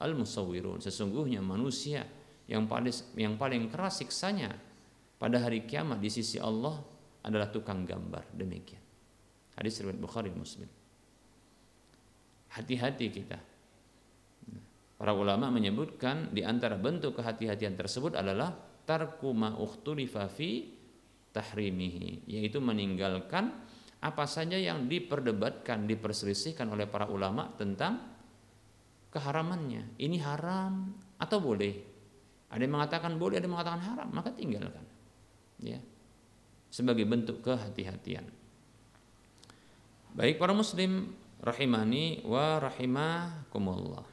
[0.00, 0.78] al musawwirun.
[0.80, 2.06] Sesungguhnya manusia
[2.46, 4.54] yang paling yang paling keras siksanya
[5.18, 6.78] pada hari kiamat di sisi Allah
[7.26, 8.82] adalah tukang gambar demikian
[9.58, 10.70] hadis riwayat Bukhari Muslim
[12.54, 13.38] hati-hati kita
[14.96, 18.52] para ulama menyebutkan di antara bentuk kehati-hatian tersebut adalah
[18.88, 19.52] tarku ma
[20.32, 20.50] fi
[21.32, 23.52] tahrimihi yaitu meninggalkan
[24.00, 28.00] apa saja yang diperdebatkan diperselisihkan oleh para ulama tentang
[29.12, 31.96] keharamannya ini haram atau boleh
[32.46, 34.84] ada yang mengatakan boleh, ada yang mengatakan haram, maka tinggalkan.
[35.58, 35.82] Ya.
[36.70, 38.26] Sebagai bentuk kehati-hatian.
[40.16, 44.06] Baik para muslim rahimani wa rahimakumullah.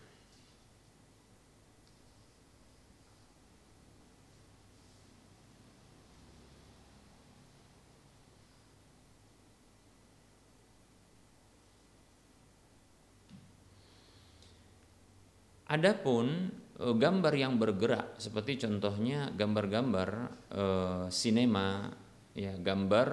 [15.74, 20.10] Adapun Eh, gambar yang bergerak seperti contohnya gambar-gambar
[20.52, 20.66] e,
[21.14, 21.86] sinema
[22.34, 23.08] ya gambar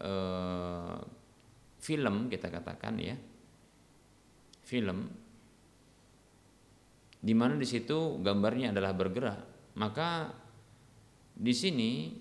[0.00, 0.12] e,
[1.76, 3.14] film kita katakan ya.
[4.64, 5.12] Film.
[7.20, 9.40] Di mana di situ gambarnya adalah bergerak
[9.76, 10.32] maka
[11.36, 12.16] di sini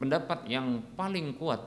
[0.00, 1.60] pendapat yang paling kuat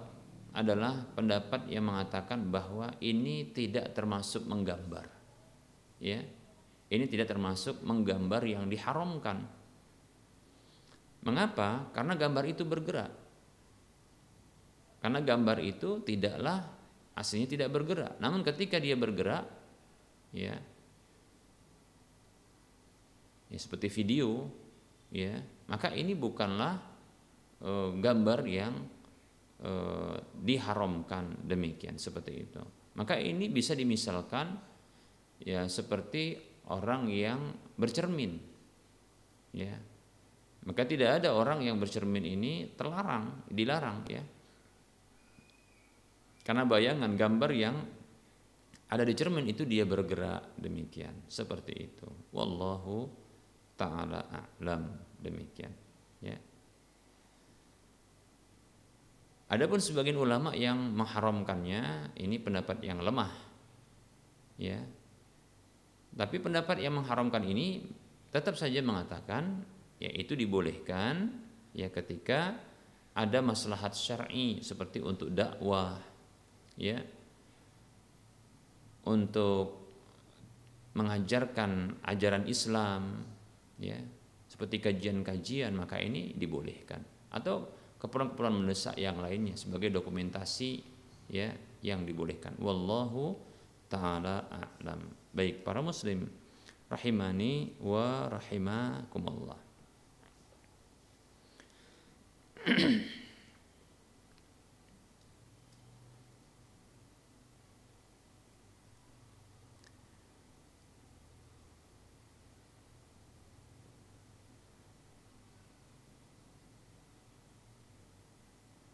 [0.54, 5.10] adalah pendapat yang mengatakan bahwa ini tidak termasuk menggambar.
[5.98, 6.22] Ya.
[6.94, 9.50] Ini tidak termasuk menggambar yang diharamkan.
[11.26, 11.90] Mengapa?
[11.90, 13.10] Karena gambar itu bergerak.
[15.02, 16.70] Karena gambar itu tidaklah
[17.18, 18.14] aslinya tidak bergerak.
[18.22, 19.50] Namun ketika dia bergerak,
[20.38, 20.54] ya,
[23.50, 24.54] ya seperti video,
[25.10, 26.78] ya, maka ini bukanlah
[27.58, 28.74] e, gambar yang
[29.64, 29.72] e,
[30.44, 32.62] diharamkan demikian seperti itu.
[33.00, 34.60] Maka ini bisa dimisalkan
[35.40, 36.38] ya seperti
[36.70, 37.40] orang yang
[37.80, 38.38] bercermin.
[39.56, 39.74] Ya.
[40.64, 44.24] Maka tidak ada orang yang bercermin ini terlarang, dilarang ya.
[46.44, 47.76] Karena bayangan gambar yang
[48.92, 52.08] ada di cermin itu dia bergerak demikian, seperti itu.
[52.36, 53.10] Wallahu
[53.80, 54.86] taala a'lam
[55.20, 55.72] demikian,
[56.22, 56.38] ya.
[59.54, 63.30] Adapun sebagian ulama yang mengharamkannya ini pendapat yang lemah.
[64.58, 64.82] Ya.
[66.18, 67.86] Tapi pendapat yang mengharamkan ini
[68.34, 69.62] tetap saja mengatakan
[70.02, 71.30] ya itu dibolehkan
[71.70, 72.58] ya ketika
[73.14, 76.02] ada maslahat syar'i seperti untuk dakwah
[76.74, 76.98] ya
[79.06, 79.86] untuk
[80.98, 83.22] mengajarkan ajaran Islam
[83.78, 84.02] ya
[84.50, 90.84] seperti kajian-kajian maka ini dibolehkan atau keperluan-keperluan mendesak yang lainnya sebagai dokumentasi
[91.32, 92.52] ya yang dibolehkan.
[92.60, 93.40] Wallahu
[93.88, 95.00] taala a'lam.
[95.32, 96.28] Baik para muslim
[96.92, 99.60] rahimani wa rahimakumullah.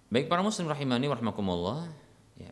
[0.10, 1.86] Baik para muslim rahimani warahmatullah
[2.42, 2.50] ya.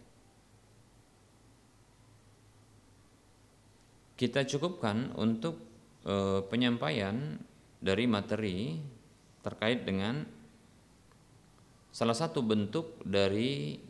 [4.14, 5.58] Kita cukupkan untuk
[6.06, 7.42] e, penyampaian
[7.82, 8.78] dari materi
[9.42, 10.22] terkait dengan
[11.90, 13.82] salah satu bentuk dari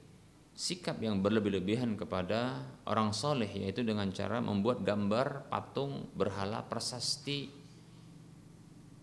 [0.56, 7.52] sikap yang berlebih-lebihan kepada orang soleh yaitu dengan cara membuat gambar patung berhala prasasti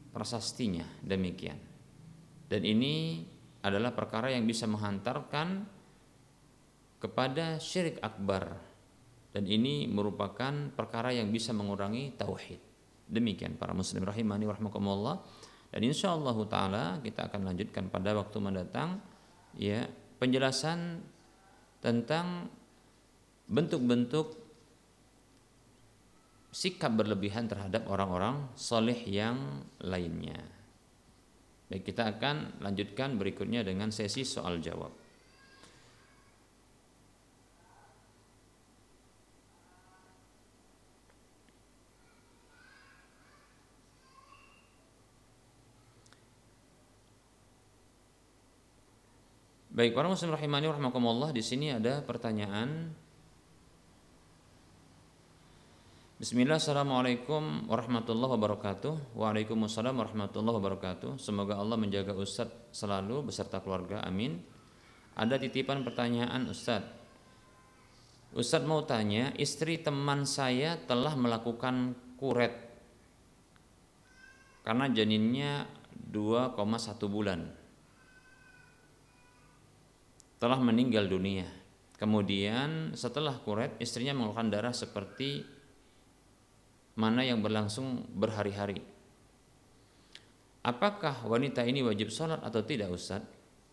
[0.08, 0.88] prasastinya.
[1.04, 1.60] Demikian.
[2.48, 3.26] Dan ini
[3.64, 5.64] adalah perkara yang bisa menghantarkan
[7.00, 8.60] kepada syirik akbar
[9.32, 12.60] dan ini merupakan perkara yang bisa mengurangi tauhid.
[13.08, 15.16] Demikian para muslim rahimani warahmatullah
[15.72, 19.02] dan insya Allah taala kita akan lanjutkan pada waktu mendatang
[19.58, 19.88] ya
[20.20, 21.02] penjelasan
[21.80, 22.48] tentang
[23.50, 24.40] bentuk-bentuk
[26.54, 30.53] sikap berlebihan terhadap orang-orang soleh yang lainnya.
[31.74, 34.94] Baik, kita akan lanjutkan berikutnya dengan sesi soal jawab.
[49.74, 52.94] Baik, para muslim rahimani rahimakumullah di sini ada pertanyaan.
[56.24, 59.12] Bismillah, Assalamualaikum warahmatullahi wabarakatuh.
[59.12, 61.20] Waalaikumsalam warahmatullahi wabarakatuh.
[61.20, 64.40] Semoga Allah menjaga Ustadz selalu beserta keluarga, amin.
[65.20, 66.88] Ada titipan pertanyaan Ustadz
[68.32, 72.56] Ustadz mau tanya, istri teman saya telah melakukan kuret
[74.64, 76.56] Karena janinnya 2,1
[77.04, 77.52] bulan.
[80.40, 81.44] Telah meninggal dunia.
[82.00, 85.53] Kemudian setelah kuret istrinya mengeluarkan darah seperti
[86.95, 88.78] mana yang berlangsung berhari-hari.
[90.64, 93.20] Apakah wanita ini wajib sholat atau tidak Ustaz?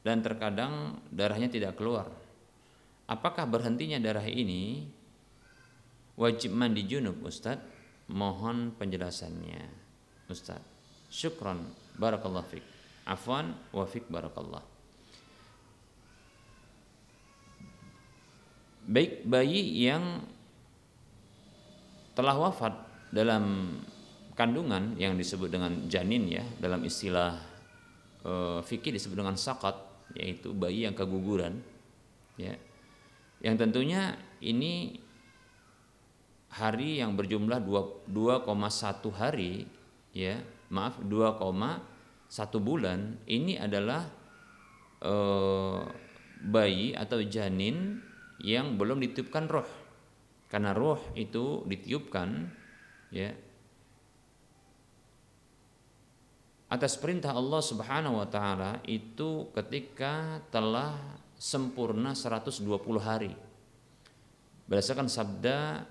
[0.01, 2.09] Dan terkadang darahnya tidak keluar.
[3.05, 4.89] Apakah berhentinya darah ini
[6.17, 7.61] wajib mandi junub Ustaz?
[8.09, 9.61] Mohon penjelasannya
[10.27, 10.59] Ustaz.
[11.07, 11.63] Syukran.
[11.95, 12.65] Barakallah fiqh.
[13.05, 14.71] Afwan wa fiqh barakallah.
[18.91, 20.25] baik bayi yang
[22.17, 22.73] telah wafat
[23.11, 23.75] dalam
[24.33, 27.35] kandungan yang disebut dengan janin ya dalam istilah
[28.23, 29.75] e, fikih disebut dengan sakat
[30.15, 31.59] yaitu bayi yang keguguran
[32.39, 32.55] ya.
[33.41, 34.95] Yang tentunya ini
[36.51, 38.11] hari yang berjumlah 2,1
[39.13, 39.65] hari
[40.15, 40.39] ya
[40.71, 41.47] maaf 2,1
[42.63, 44.07] bulan ini adalah
[45.03, 45.13] e,
[46.41, 47.99] bayi atau janin
[48.41, 49.67] yang belum ditiupkan roh.
[50.51, 52.60] Karena roh itu ditiupkan
[53.11, 53.35] ya.
[56.71, 60.95] Atas perintah Allah Subhanahu wa taala itu ketika telah
[61.35, 62.63] sempurna 120
[63.03, 63.35] hari.
[64.71, 65.83] Berdasarkan sabda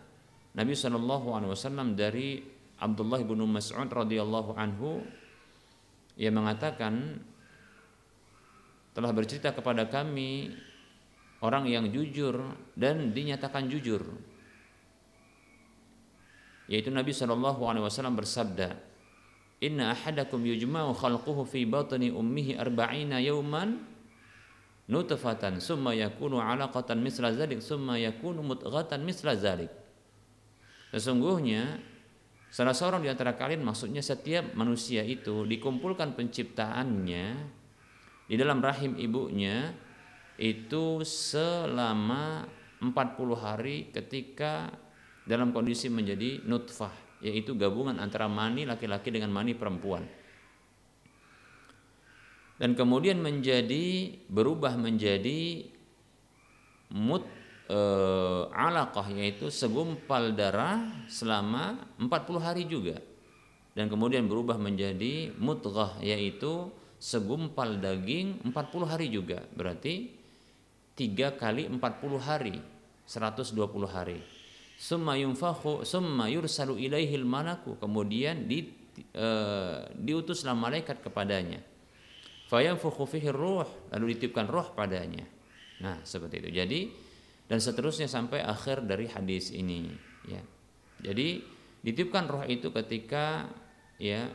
[0.56, 2.40] Nabi Shallallahu alaihi wasallam dari
[2.80, 5.04] Abdullah bin Mas'ud radhiyallahu anhu
[6.16, 7.20] yang mengatakan
[8.96, 10.56] telah bercerita kepada kami
[11.44, 12.40] orang yang jujur
[12.72, 14.00] dan dinyatakan jujur
[16.70, 18.78] yaitu Nabi Shallallahu alaihi wasallam bersabda
[19.60, 23.76] Inna ahadakum yujma'u khalquhu fi batni ummihi arba'ina yawman
[24.88, 29.68] nutfatan summa yakunu 'alaqatan misla zalik summa yakunu mudghatan misla zalik.
[30.96, 31.76] Sesungguhnya
[32.48, 37.26] salah seorang di antara kalian maksudnya setiap manusia itu dikumpulkan penciptaannya
[38.26, 39.76] di dalam rahim ibunya
[40.40, 42.48] itu selama
[42.80, 42.96] 40
[43.36, 44.72] hari ketika
[45.28, 50.04] dalam kondisi menjadi nutfah yaitu gabungan antara mani laki-laki dengan mani perempuan.
[52.60, 55.64] Dan kemudian menjadi berubah menjadi
[56.92, 57.24] mut
[57.68, 57.80] e,
[58.52, 63.00] alaqah yaitu segumpal darah selama 40 hari juga.
[63.72, 66.68] Dan kemudian berubah menjadi mutghah yaitu
[67.00, 69.40] segumpal daging 40 hari juga.
[69.56, 70.12] Berarti
[71.00, 71.80] tiga kali 40
[72.20, 72.60] hari
[73.08, 73.56] 120
[73.88, 74.20] hari
[74.80, 77.76] summa yunfakhu summa yursalu ilaihil malaku.
[77.76, 78.64] Kemudian di,
[79.12, 79.28] e,
[79.92, 81.60] diutuslah malaikat kepadanya.
[82.48, 85.22] Fayanfukhu fihi ruh lalu ditiupkan roh padanya.
[85.84, 86.50] Nah seperti itu.
[86.56, 86.80] Jadi
[87.44, 89.92] dan seterusnya sampai akhir dari hadis ini
[90.24, 90.40] ya.
[91.04, 91.44] Jadi
[91.84, 93.46] ditiupkan roh itu ketika
[94.00, 94.32] ya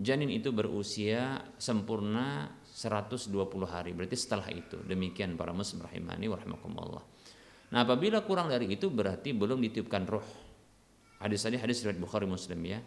[0.00, 3.36] janin itu berusia sempurna 120
[3.68, 3.94] hari.
[3.94, 4.82] Berarti setelah itu.
[4.82, 7.17] Demikian para muslim rahimani warahmatullah
[7.68, 10.24] nah apabila kurang dari itu berarti belum ditiupkan roh.
[11.18, 12.78] Hadis tadi hadis riwayat Bukhari Muslim ya.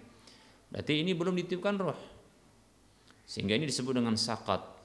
[0.72, 2.00] Berarti ini belum ditiupkan roh.
[3.28, 4.82] Sehingga ini disebut dengan sakat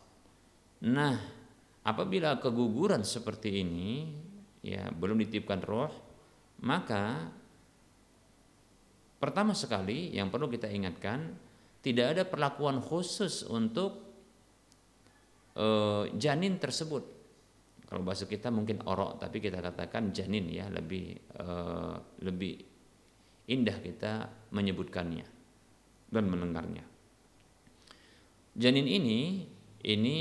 [0.84, 1.16] nah
[1.86, 4.12] apabila keguguran seperti ini
[4.60, 5.88] ya belum ditiupkan roh
[6.60, 7.32] maka
[9.16, 11.32] pertama sekali yang perlu kita ingatkan
[11.80, 14.04] tidak ada perlakuan khusus untuk
[15.56, 17.15] uh, janin tersebut
[17.86, 22.54] kalau bahasa kita mungkin orok tapi kita katakan janin ya lebih uh, lebih
[23.46, 25.26] indah kita menyebutkannya
[26.10, 26.84] dan mendengarnya
[28.58, 29.46] janin ini
[29.86, 30.18] ini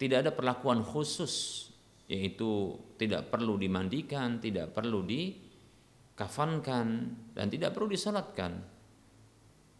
[0.00, 1.64] tidak ada perlakuan khusus
[2.04, 6.86] yaitu tidak perlu dimandikan, tidak perlu dikafankan
[7.32, 8.52] dan tidak perlu disolatkan.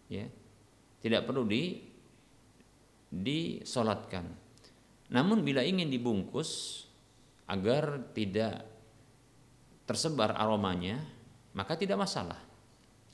[0.08, 0.24] Ya.
[1.04, 1.84] Tidak perlu di
[3.12, 4.24] disolatkan.
[5.14, 6.82] Namun bila ingin dibungkus
[7.46, 8.66] agar tidak
[9.86, 10.98] tersebar aromanya,
[11.54, 12.42] maka tidak masalah.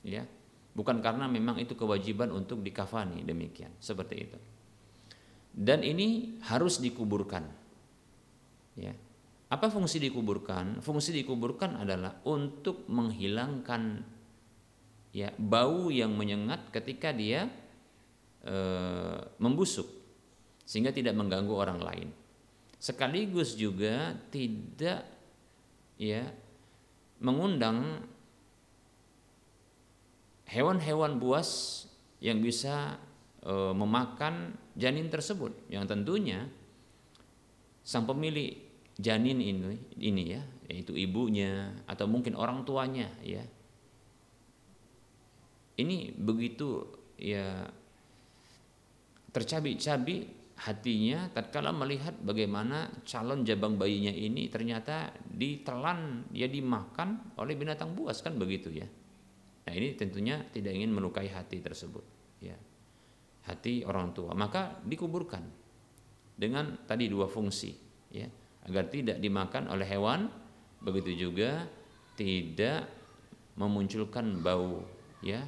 [0.01, 0.25] Ya.
[0.73, 4.39] Bukan karena memang itu kewajiban untuk dikafani demikian, seperti itu.
[5.51, 7.43] Dan ini harus dikuburkan.
[8.79, 8.95] Ya.
[9.51, 10.79] Apa fungsi dikuburkan?
[10.79, 13.99] Fungsi dikuburkan adalah untuk menghilangkan
[15.11, 17.51] ya bau yang menyengat ketika dia
[18.47, 18.55] e,
[19.43, 20.00] membusuk
[20.71, 22.07] sehingga tidak mengganggu orang lain.
[22.79, 25.03] Sekaligus juga tidak
[25.99, 26.23] ya
[27.19, 28.07] mengundang
[30.47, 31.83] hewan-hewan buas
[32.23, 32.95] yang bisa
[33.43, 36.47] e, memakan janin tersebut yang tentunya
[37.83, 38.55] sang pemilik
[38.95, 40.41] janin ini ini ya
[40.71, 43.43] yaitu ibunya atau mungkin orang tuanya ya
[45.77, 47.69] ini begitu ya
[49.31, 57.97] tercabik-cabik hatinya tatkala melihat bagaimana calon jabang bayinya ini ternyata ditelan dia dimakan oleh binatang
[57.97, 58.85] buas kan begitu ya?
[59.65, 62.05] Nah ini tentunya tidak ingin melukai hati tersebut
[62.45, 62.53] ya.
[63.49, 64.37] Hati orang tua.
[64.37, 65.41] Maka dikuburkan
[66.37, 67.73] dengan tadi dua fungsi
[68.13, 68.29] ya.
[68.69, 70.29] Agar tidak dimakan oleh hewan
[70.85, 71.65] begitu juga
[72.13, 72.85] tidak
[73.57, 74.85] memunculkan bau
[75.25, 75.41] ya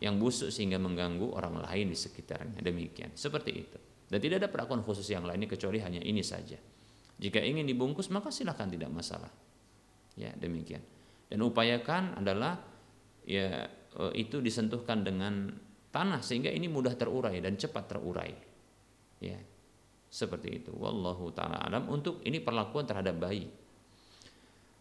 [0.00, 2.64] yang busuk sehingga mengganggu orang lain di sekitarnya.
[2.64, 3.12] Demikian.
[3.12, 6.56] Seperti itu dan tidak ada perlakuan khusus yang lainnya kecuali hanya ini saja
[7.18, 9.30] jika ingin dibungkus maka silahkan tidak masalah
[10.18, 10.80] ya demikian
[11.28, 12.56] dan upayakan adalah
[13.28, 15.52] ya e, itu disentuhkan dengan
[15.92, 18.32] tanah sehingga ini mudah terurai dan cepat terurai.
[19.20, 19.38] Ya.
[20.08, 20.72] Seperti itu.
[20.72, 23.44] Wallahu taala alam untuk ini perlakuan terhadap bayi.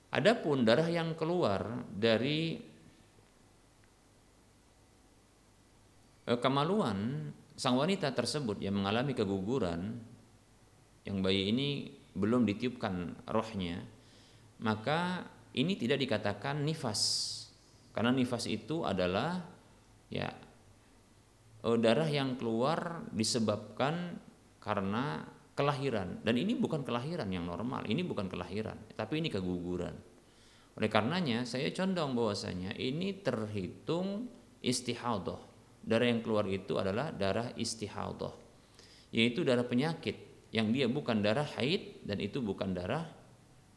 [0.08, 2.56] Adapun darah yang keluar dari
[6.24, 7.28] eh, kemaluan
[7.58, 9.98] sang wanita tersebut yang mengalami keguguran
[11.04, 13.98] yang bayi ini belum ditiupkan rohnya
[14.62, 15.26] maka
[15.58, 17.34] ini tidak dikatakan nifas.
[17.94, 19.42] Karena nifas itu adalah
[20.14, 20.30] ya
[21.66, 24.22] uh, darah yang keluar disebabkan
[24.62, 25.26] karena
[25.58, 26.22] kelahiran.
[26.22, 29.98] Dan ini bukan kelahiran yang normal ini bukan kelahiran tapi ini keguguran.
[30.78, 34.30] Oleh karenanya saya condong bahwasanya ini terhitung
[34.62, 35.42] istihadah
[35.88, 38.36] darah yang keluar itu adalah darah istihadah
[39.16, 43.08] yaitu darah penyakit yang dia bukan darah haid dan itu bukan darah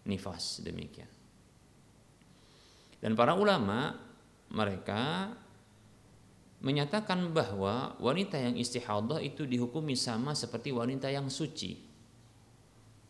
[0.07, 1.07] nifas demikian.
[3.01, 3.95] Dan para ulama
[4.51, 5.33] mereka
[6.61, 11.89] menyatakan bahwa wanita yang istihadah itu dihukumi sama seperti wanita yang suci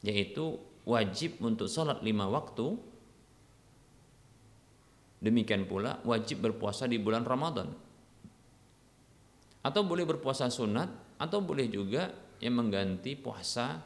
[0.01, 0.57] yaitu
[0.89, 2.77] wajib untuk sholat lima waktu.
[5.21, 7.90] Demikian pula wajib berpuasa di bulan Ramadan
[9.61, 12.09] atau boleh berpuasa sunat atau boleh juga
[12.41, 13.81] yang mengganti puasa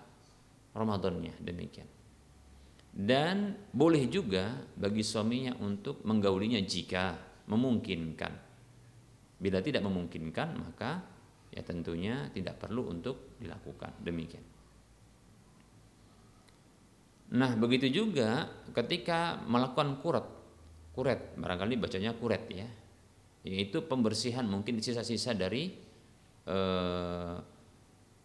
[0.75, 1.87] Ramadannya demikian.
[2.95, 7.14] Dan boleh juga bagi suaminya untuk menggaulinya jika
[7.51, 8.33] memungkinkan.
[9.39, 11.03] Bila tidak memungkinkan maka
[11.51, 13.99] ya tentunya tidak perlu untuk dilakukan.
[14.03, 14.43] Demikian.
[17.35, 20.27] Nah begitu juga ketika melakukan kuret,
[20.95, 22.66] kuret barangkali bacanya kuret ya,
[23.45, 25.70] yaitu pembersihan mungkin sisa-sisa dari
[26.49, 27.36] eh,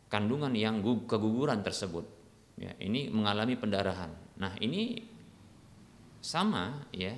[0.10, 2.18] kandungan yang keguguran tersebut.
[2.60, 4.12] Ya, ini mengalami pendarahan.
[4.40, 5.00] Nah ini
[6.20, 7.16] sama ya,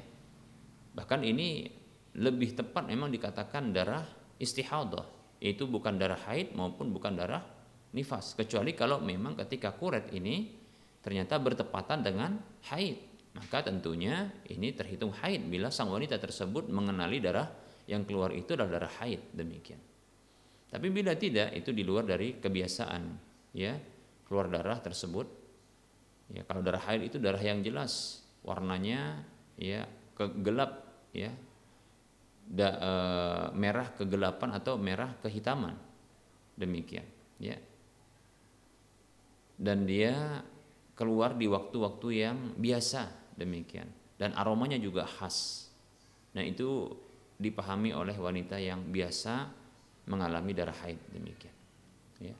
[0.93, 1.65] bahkan ini
[2.17, 4.03] lebih tepat memang dikatakan darah
[4.37, 5.07] istihadah
[5.41, 7.41] itu bukan darah haid maupun bukan darah
[7.95, 10.51] nifas kecuali kalau memang ketika kuret ini
[11.01, 12.37] ternyata bertepatan dengan
[12.69, 12.99] haid
[13.31, 17.47] maka tentunya ini terhitung haid bila sang wanita tersebut mengenali darah
[17.91, 19.83] yang keluar itu adalah darah haid demikian.
[20.71, 23.03] Tapi bila tidak itu di luar dari kebiasaan
[23.51, 23.75] ya.
[24.23, 25.27] Keluar darah tersebut
[26.31, 29.19] ya kalau darah haid itu darah yang jelas warnanya
[29.59, 29.83] ya
[30.15, 31.35] kegelap ya.
[32.51, 32.91] Da, e,
[33.55, 35.75] merah kegelapan atau merah kehitaman
[36.55, 37.03] demikian
[37.43, 37.59] ya.
[39.59, 40.39] Dan dia
[40.95, 43.91] keluar di waktu-waktu yang biasa demikian.
[44.15, 45.67] Dan aromanya juga khas.
[46.31, 46.87] Nah itu
[47.41, 49.49] dipahami oleh wanita yang biasa
[50.05, 51.55] mengalami darah haid demikian.
[52.21, 52.37] Ya.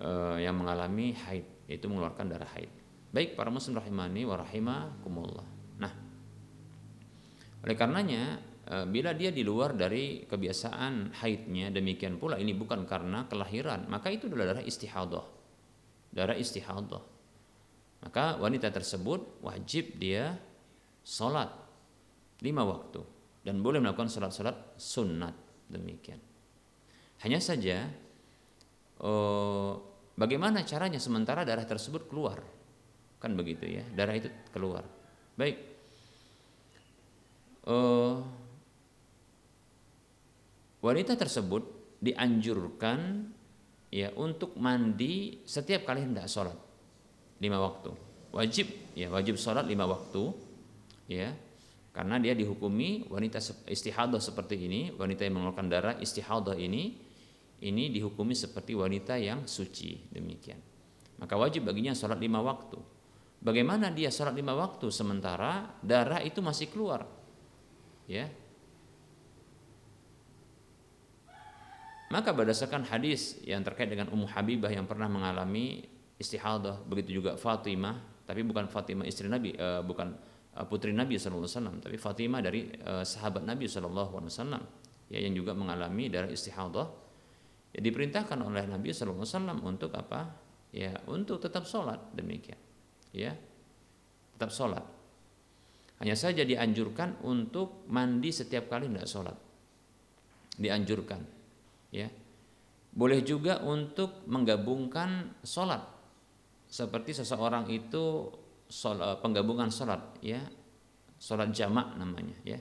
[0.00, 0.08] E,
[0.40, 2.72] yang mengalami haid yaitu mengeluarkan darah haid.
[3.12, 5.46] Baik para muslim rahimani wa rahimakumullah.
[7.62, 13.30] Oleh karenanya e, bila dia di luar dari kebiasaan haidnya demikian pula ini bukan karena
[13.30, 15.26] kelahiran maka itu adalah darah istihadah.
[16.12, 17.04] Darah istihadah.
[18.02, 20.34] Maka wanita tersebut wajib dia
[21.06, 21.61] sholat
[22.42, 23.00] lima waktu
[23.46, 25.34] dan boleh melakukan sholat-sholat sunat
[25.70, 26.18] demikian.
[27.22, 27.86] Hanya saja
[28.98, 29.78] oh,
[30.18, 32.42] bagaimana caranya sementara darah tersebut keluar?
[33.22, 34.82] Kan begitu ya darah itu keluar.
[35.38, 35.56] Baik.
[37.62, 38.26] Oh,
[40.82, 41.62] wanita tersebut
[42.02, 43.30] dianjurkan
[43.94, 46.58] ya untuk mandi setiap kali hendak sholat
[47.38, 47.94] lima waktu.
[48.34, 48.66] Wajib
[48.98, 50.34] ya wajib sholat lima waktu
[51.06, 51.30] ya
[51.92, 53.38] karena dia dihukumi wanita
[53.68, 56.96] istihadah seperti ini wanita yang mengeluarkan darah istihadah ini
[57.62, 60.10] ini dihukumi seperti wanita yang suci.
[60.10, 60.58] Demikian.
[61.22, 62.74] Maka wajib baginya sholat lima waktu.
[63.38, 67.06] Bagaimana dia sholat lima waktu sementara darah itu masih keluar?
[68.10, 68.26] Ya.
[72.10, 75.86] Maka berdasarkan hadis yang terkait dengan Ummu Habibah yang pernah mengalami
[76.20, 80.12] istihadah, begitu juga Fatimah, tapi bukan Fatimah istri Nabi, uh, bukan
[80.68, 84.28] putri Nabi SAW, tapi Fatimah dari uh, sahabat Nabi SAW,
[85.08, 86.88] ya, yang juga mengalami darah istihadah.
[87.72, 89.24] Ya, diperintahkan oleh Nabi SAW
[89.64, 90.28] untuk apa?
[90.72, 92.60] Ya, untuk tetap sholat demikian.
[93.16, 93.32] Ya,
[94.36, 94.84] tetap sholat.
[96.04, 99.36] Hanya saja dianjurkan untuk mandi setiap kali tidak sholat.
[100.58, 101.42] Dianjurkan
[101.92, 102.08] ya
[102.92, 105.80] boleh juga untuk menggabungkan sholat
[106.72, 108.32] seperti seseorang itu
[108.72, 110.40] sholat, penggabungan sholat ya.
[111.20, 112.58] Sholat jamak namanya ya.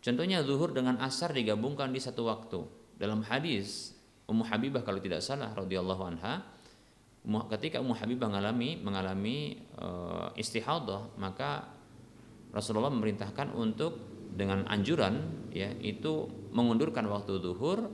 [0.00, 2.60] Contohnya zuhur dengan asar digabungkan di satu waktu.
[2.96, 3.92] Dalam hadis
[4.24, 6.40] Ummu Habibah kalau tidak salah radhiyallahu anha
[7.56, 9.36] ketika Ummu Habibah mengalami mengalami
[9.78, 11.68] uh, istihadah maka
[12.52, 13.96] Rasulullah memerintahkan untuk
[14.34, 17.86] dengan anjuran ya itu mengundurkan waktu zuhur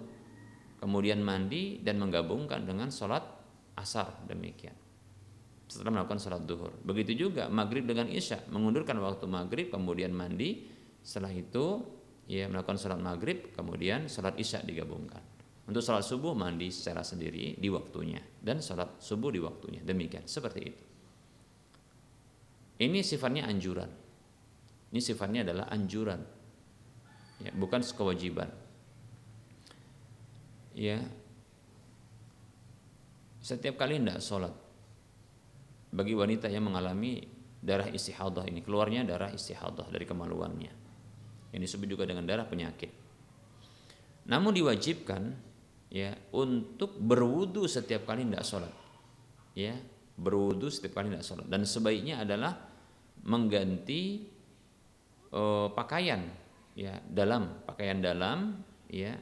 [0.80, 3.22] kemudian mandi dan menggabungkan dengan sholat
[3.76, 4.24] asar.
[4.24, 4.89] Demikian
[5.70, 6.74] setelah melakukan sholat duhur.
[6.82, 10.66] Begitu juga maghrib dengan isya mengundurkan waktu maghrib kemudian mandi.
[11.00, 11.86] Setelah itu
[12.26, 15.22] ya melakukan sholat maghrib kemudian sholat isya digabungkan.
[15.70, 19.78] Untuk sholat subuh mandi secara sendiri di waktunya dan sholat subuh di waktunya.
[19.86, 20.82] Demikian seperti itu.
[22.82, 23.90] Ini sifatnya anjuran.
[24.90, 26.20] Ini sifatnya adalah anjuran.
[27.46, 28.50] Ya, bukan kewajiban.
[30.74, 30.98] Ya
[33.40, 34.52] setiap kali hendak sholat
[35.90, 37.22] bagi wanita yang mengalami
[37.60, 38.64] darah istihadah ini.
[38.64, 40.72] Keluarnya darah istihadah dari kemaluannya.
[41.50, 42.90] Ini disebut juga dengan darah penyakit.
[44.30, 45.22] Namun diwajibkan
[45.90, 48.72] ya untuk berwudu setiap kali hendak sholat.
[49.58, 49.74] Ya
[50.14, 51.46] berwudu setiap kali hendak sholat.
[51.50, 52.54] Dan sebaiknya adalah
[53.26, 54.24] mengganti
[55.34, 56.24] uh, pakaian
[56.78, 59.12] ya dalam pakaian dalam ya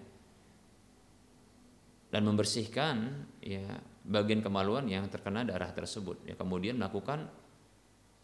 [2.08, 3.64] dan membersihkan ya
[4.08, 6.24] bagian kemaluan yang terkena darah tersebut.
[6.24, 7.28] Ya kemudian melakukan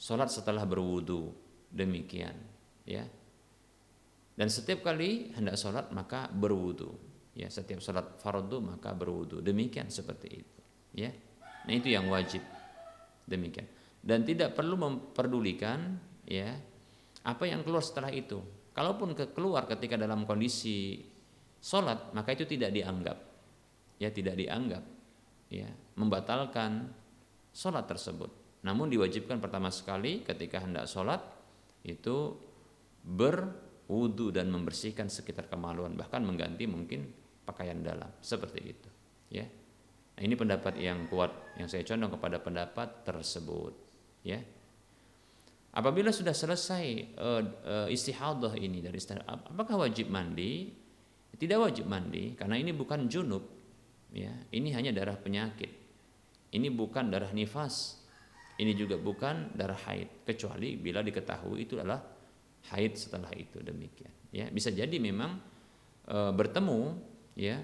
[0.01, 1.31] sholat setelah berwudu.
[1.69, 2.35] Demikian
[2.89, 3.05] ya.
[4.35, 6.91] Dan setiap kali hendak sholat maka berwudu.
[7.37, 9.45] Ya setiap sholat fardu maka berwudu.
[9.45, 10.61] Demikian seperti itu
[10.97, 11.13] ya.
[11.69, 12.41] Nah itu yang wajib.
[13.29, 13.69] Demikian.
[14.01, 16.57] Dan tidak perlu memperdulikan ya
[17.25, 18.41] apa yang keluar setelah itu.
[18.75, 20.99] Kalaupun keluar ketika dalam kondisi
[21.61, 23.19] sholat maka itu tidak dianggap.
[24.03, 24.94] Ya tidak dianggap
[25.51, 25.69] ya
[25.99, 26.91] membatalkan
[27.55, 28.31] sholat tersebut.
[28.65, 31.21] Namun diwajibkan pertama sekali ketika hendak sholat
[31.85, 32.33] itu
[33.05, 37.13] berwudu dan membersihkan sekitar kemaluan bahkan mengganti mungkin
[37.45, 38.89] pakaian dalam seperti itu
[39.29, 39.45] ya.
[40.15, 43.75] Nah, ini pendapat yang kuat yang saya condong kepada pendapat tersebut
[44.25, 44.41] ya.
[45.75, 50.71] Apabila sudah selesai uh, uh, istihadah ini dari istihadah, apakah wajib mandi?
[51.35, 53.43] Tidak wajib mandi karena ini bukan junub
[54.15, 55.69] ya ini hanya darah penyakit.
[56.55, 57.99] Ini bukan darah nifas.
[58.55, 60.23] Ini juga bukan darah haid.
[60.23, 61.99] Kecuali bila diketahui itu adalah
[62.71, 64.15] haid setelah itu demikian.
[64.31, 65.43] Ya bisa jadi memang
[66.07, 66.95] e, bertemu
[67.35, 67.59] ya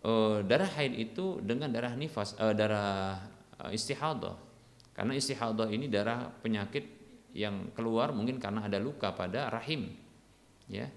[0.00, 0.12] e,
[0.48, 3.20] darah haid itu dengan darah nifas e, darah
[3.60, 4.40] e, istihadah.
[4.96, 6.88] Karena istihadah ini darah penyakit
[7.36, 9.92] yang keluar mungkin karena ada luka pada rahim.
[10.64, 10.88] Ya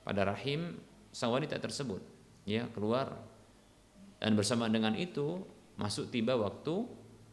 [0.00, 0.80] pada rahim
[1.12, 2.00] sang wanita tersebut.
[2.48, 3.20] Ya keluar
[4.22, 5.42] dan bersama dengan itu
[5.74, 6.86] masuk tiba waktu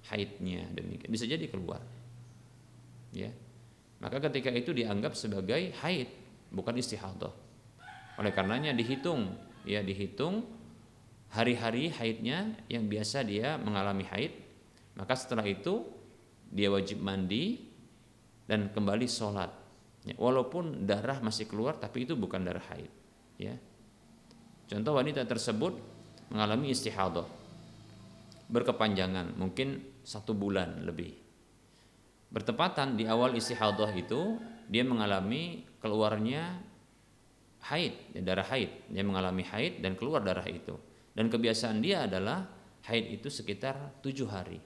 [0.10, 0.66] haidnya.
[0.74, 1.06] Demikian.
[1.14, 1.86] Bisa jadi keluar.
[3.14, 3.30] Ya.
[4.02, 6.10] Maka ketika itu dianggap sebagai haid
[6.50, 7.30] bukan istihadah.
[8.18, 9.38] Oleh karenanya dihitung
[9.70, 10.50] ya dihitung
[11.30, 14.34] hari-hari haidnya yang biasa dia mengalami haid.
[14.98, 15.86] Maka setelah itu
[16.50, 17.70] dia wajib mandi
[18.50, 19.54] dan kembali sholat.
[20.10, 22.90] Ya, walaupun darah masih keluar tapi itu bukan darah haid.
[23.38, 23.62] Ya.
[24.66, 25.99] Contoh wanita tersebut
[26.30, 27.25] mengalami istihadah
[28.49, 31.13] berkepanjangan, mungkin satu bulan lebih.
[32.34, 34.38] Bertepatan di awal istihadah itu
[34.69, 36.61] dia mengalami keluarnya
[37.69, 38.89] haid, ya, darah haid.
[38.89, 40.77] Dia mengalami haid dan keluar darah itu.
[41.13, 42.45] Dan kebiasaan dia adalah
[42.86, 44.61] haid itu sekitar tujuh hari.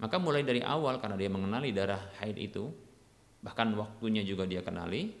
[0.00, 2.70] Maka mulai dari awal karena dia mengenali darah haid itu,
[3.44, 5.12] bahkan waktunya juga dia kenali,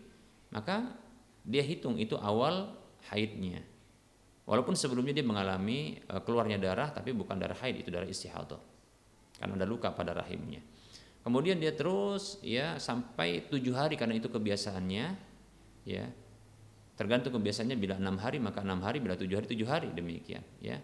[0.50, 0.90] maka
[1.46, 2.74] dia hitung itu awal
[3.12, 3.62] haidnya.
[4.50, 8.58] Walaupun sebelumnya dia mengalami e, keluarnya darah, tapi bukan darah haid, itu darah istihadah.
[9.38, 10.58] Karena ada luka pada rahimnya.
[11.22, 15.06] Kemudian dia terus ya sampai tujuh hari karena itu kebiasaannya,
[15.86, 16.04] ya
[16.98, 20.82] tergantung kebiasaannya bila enam hari maka enam hari, bila tujuh hari tujuh hari demikian, ya.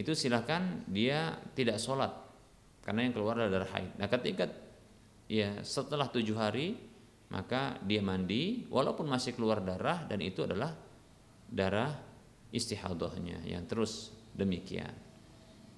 [0.00, 2.16] Itu silahkan dia tidak sholat
[2.80, 3.92] karena yang keluar adalah darah haid.
[4.00, 4.48] Nah ketika
[5.28, 6.78] ya setelah tujuh hari
[7.28, 10.78] maka dia mandi walaupun masih keluar darah dan itu adalah
[11.50, 12.05] darah
[12.50, 14.92] istihadahnya yang terus demikian.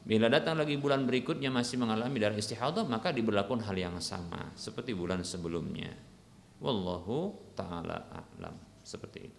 [0.08, 4.96] Bila datang lagi bulan berikutnya masih mengalami darah istihadah maka diberlakukan hal yang sama seperti
[4.96, 5.92] bulan sebelumnya.
[6.58, 8.56] Wallahu taala a'lam.
[8.80, 9.37] Seperti itu.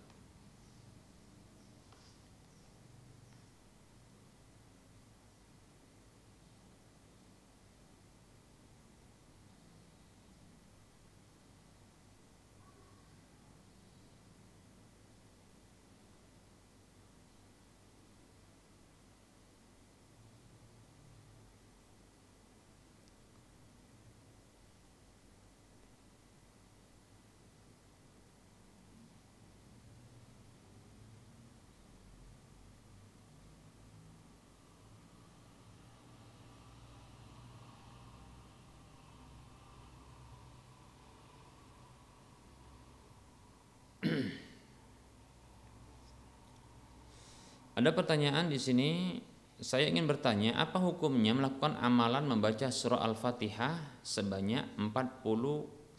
[47.79, 49.15] Ada pertanyaan di sini,
[49.55, 55.95] saya ingin bertanya, apa hukumnya melakukan amalan membaca surah Al-Fatihah sebanyak 41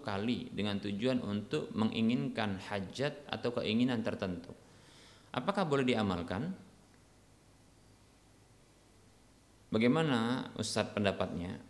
[0.00, 4.56] kali dengan tujuan untuk menginginkan hajat atau keinginan tertentu?
[5.28, 6.48] Apakah boleh diamalkan?
[9.68, 11.60] Bagaimana Ustadz pendapatnya?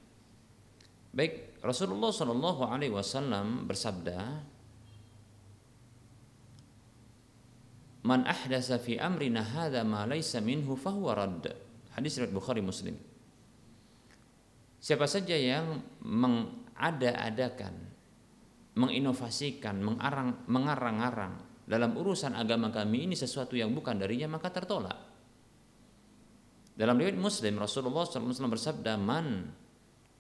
[1.11, 4.39] Baik, Rasulullah Shallallahu Alaihi Wasallam bersabda,
[8.09, 11.53] Man ahdasa fi amrina hadza ma laisa minhu fahuwa radd.
[11.93, 12.97] Hadis riwayat Bukhari Muslim.
[14.81, 17.75] Siapa saja yang mengada-adakan,
[18.81, 21.35] menginovasikan, mengarang, mengarang-arang
[21.69, 24.97] dalam urusan agama kami ini sesuatu yang bukan darinya maka tertolak.
[26.73, 29.53] Dalam riwayat Muslim Rasulullah SAW bersabda, "Man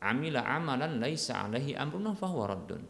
[0.05, 2.83] amila amalan laisa alaihi amruna fahuwa raddun."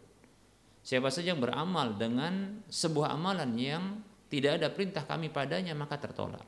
[0.83, 3.83] Siapa saja yang beramal dengan sebuah amalan yang
[4.29, 6.45] tidak ada perintah kami padanya maka tertolak.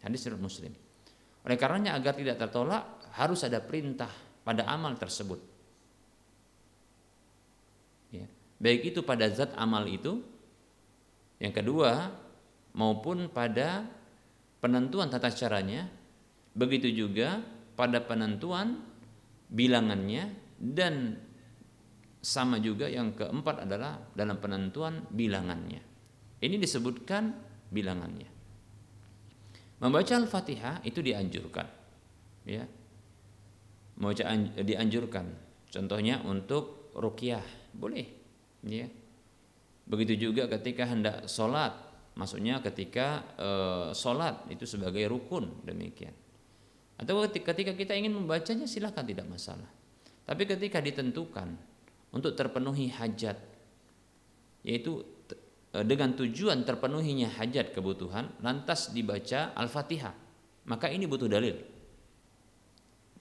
[0.00, 0.72] Hadis riwayat Muslim.
[1.44, 4.08] Oleh karenanya agar tidak tertolak harus ada perintah
[4.42, 5.38] pada amal tersebut.
[8.10, 8.26] Ya.
[8.58, 10.24] Baik itu pada zat amal itu,
[11.38, 12.10] yang kedua
[12.72, 13.84] maupun pada
[14.64, 15.86] penentuan tata caranya,
[16.56, 17.44] begitu juga
[17.76, 18.80] pada penentuan
[19.52, 21.20] bilangannya dan
[22.22, 25.91] sama juga yang keempat adalah dalam penentuan bilangannya.
[26.42, 27.30] Ini disebutkan
[27.70, 28.26] bilangannya.
[29.78, 31.66] Membaca Al-Fatihah itu dianjurkan.
[32.46, 32.66] Ya.
[33.94, 34.22] Membaca
[34.58, 35.26] dianjurkan.
[35.70, 37.42] Contohnya untuk rukyah,
[37.74, 38.06] boleh.
[38.66, 38.90] Ya.
[39.86, 41.74] Begitu juga ketika hendak sholat,
[42.14, 43.50] maksudnya ketika e,
[43.94, 46.14] sholat itu sebagai rukun demikian.
[46.98, 49.66] Atau ketika kita ingin membacanya silahkan tidak masalah.
[50.22, 51.58] Tapi ketika ditentukan
[52.14, 53.34] untuk terpenuhi hajat,
[54.62, 55.02] yaitu
[55.80, 60.12] dengan tujuan terpenuhinya hajat kebutuhan lantas dibaca Al-Fatihah.
[60.68, 61.56] Maka ini butuh dalil.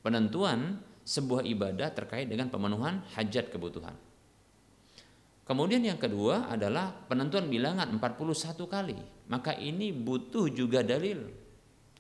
[0.04, 3.96] Penentuan sebuah ibadah terkait dengan pemenuhan hajat kebutuhan.
[5.48, 9.00] Kemudian yang kedua adalah penentuan bilangan 41 kali.
[9.32, 11.32] Maka ini butuh juga dalil.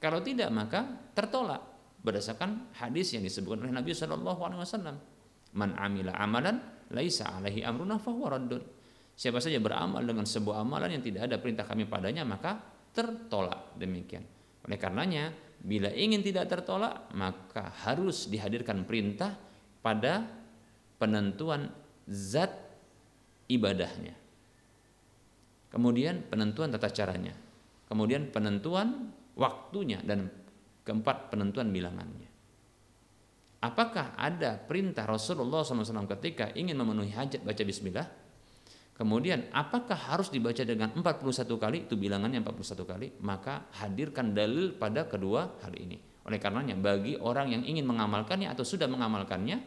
[0.03, 0.83] Kalau tidak maka
[1.15, 1.63] tertolak
[2.03, 4.95] berdasarkan hadis yang disebutkan oleh Nabi Shallallahu Alaihi Wasallam.
[5.55, 6.59] Man amila amalan
[6.91, 8.80] laisa alaihi amruna fahuwa raddun
[9.16, 12.57] Siapa saja beramal dengan sebuah amalan yang tidak ada perintah kami padanya maka
[12.91, 14.26] tertolak demikian.
[14.66, 15.32] Oleh karenanya
[15.62, 19.38] bila ingin tidak tertolak maka harus dihadirkan perintah
[19.82, 20.26] pada
[20.97, 21.70] penentuan
[22.09, 22.53] zat
[23.49, 24.16] ibadahnya.
[25.72, 27.34] Kemudian penentuan tata caranya.
[27.88, 30.28] Kemudian penentuan waktunya dan
[30.84, 32.30] keempat penentuan bilangannya.
[33.62, 38.07] Apakah ada perintah Rasulullah SAW ketika ingin memenuhi hajat baca bismillah?
[39.01, 41.89] Kemudian apakah harus dibaca dengan 41 kali?
[41.89, 43.07] Itu bilangannya 41 kali.
[43.25, 45.97] Maka hadirkan dalil pada kedua hal ini.
[46.29, 49.57] Oleh karenanya bagi orang yang ingin mengamalkannya atau sudah mengamalkannya,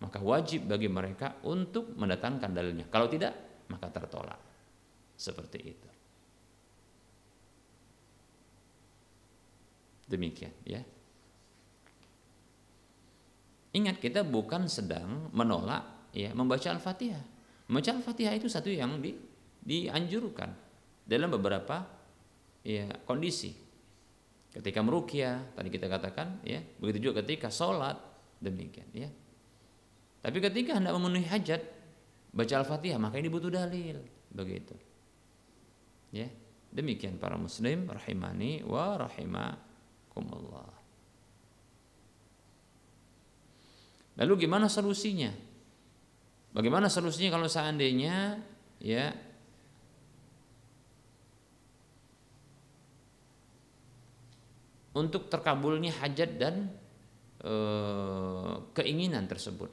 [0.00, 2.88] maka wajib bagi mereka untuk mendatangkan dalilnya.
[2.88, 3.36] Kalau tidak,
[3.68, 4.40] maka tertolak.
[5.20, 5.88] Seperti itu.
[10.08, 10.80] Demikian ya.
[13.76, 17.31] Ingat kita bukan sedang menolak ya membaca Al-Fatihah.
[17.72, 19.16] Membaca Al-Fatihah itu satu yang di,
[19.64, 20.52] dianjurkan
[21.08, 21.80] dalam beberapa
[22.60, 23.56] ya kondisi.
[24.52, 27.96] Ketika merukyah tadi kita katakan ya, begitu juga ketika sholat
[28.44, 29.08] demikian ya.
[30.20, 31.64] Tapi ketika hendak memenuhi hajat
[32.36, 34.76] baca Al-Fatihah maka ini butuh dalil begitu.
[36.12, 36.28] Ya,
[36.68, 40.76] demikian para muslim rahimani wa rahimakumullah.
[44.20, 45.51] Lalu gimana solusinya?
[46.52, 48.36] Bagaimana solusinya kalau seandainya
[48.76, 49.08] ya
[54.92, 56.68] untuk terkabulnya hajat dan
[57.40, 57.54] e,
[58.76, 59.72] keinginan tersebut.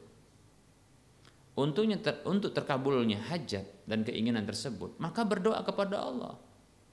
[1.60, 6.40] Untungnya ter, untuk terkabulnya hajat dan keinginan tersebut, maka berdoa kepada Allah,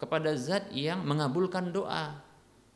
[0.02, 2.18] kepada Zat yang mengabulkan doa,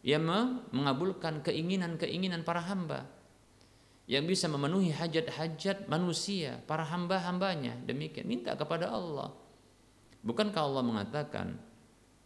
[0.07, 0.23] yang
[0.71, 3.11] mengabulkan keinginan-keinginan para hamba
[4.11, 7.79] yang bisa memenuhi hajat-hajat manusia, para hamba-hambanya.
[7.87, 9.31] Demikian minta kepada Allah.
[10.27, 11.55] Bukankah Allah mengatakan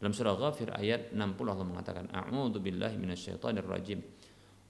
[0.00, 4.00] dalam surah Ghafir ayat 60 Allah mengatakan a'udzu billahi minasyaitonir rajim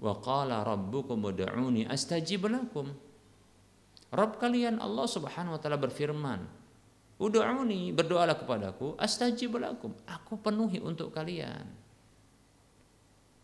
[0.02, 2.90] wa qala rabbukum ud'uni astajib lakum.
[4.10, 6.42] Rabb kalian Allah Subhanahu wa taala berfirman,
[7.22, 11.83] "Ud'uni, berdoalah kepadaku, astajib lakum." Aku penuhi untuk kalian.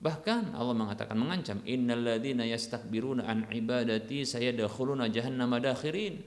[0.01, 6.25] Bahkan Allah mengatakan mengancam innalladzina yastakbiruna an ibadati sayadkhuluna jahannama dakhirin.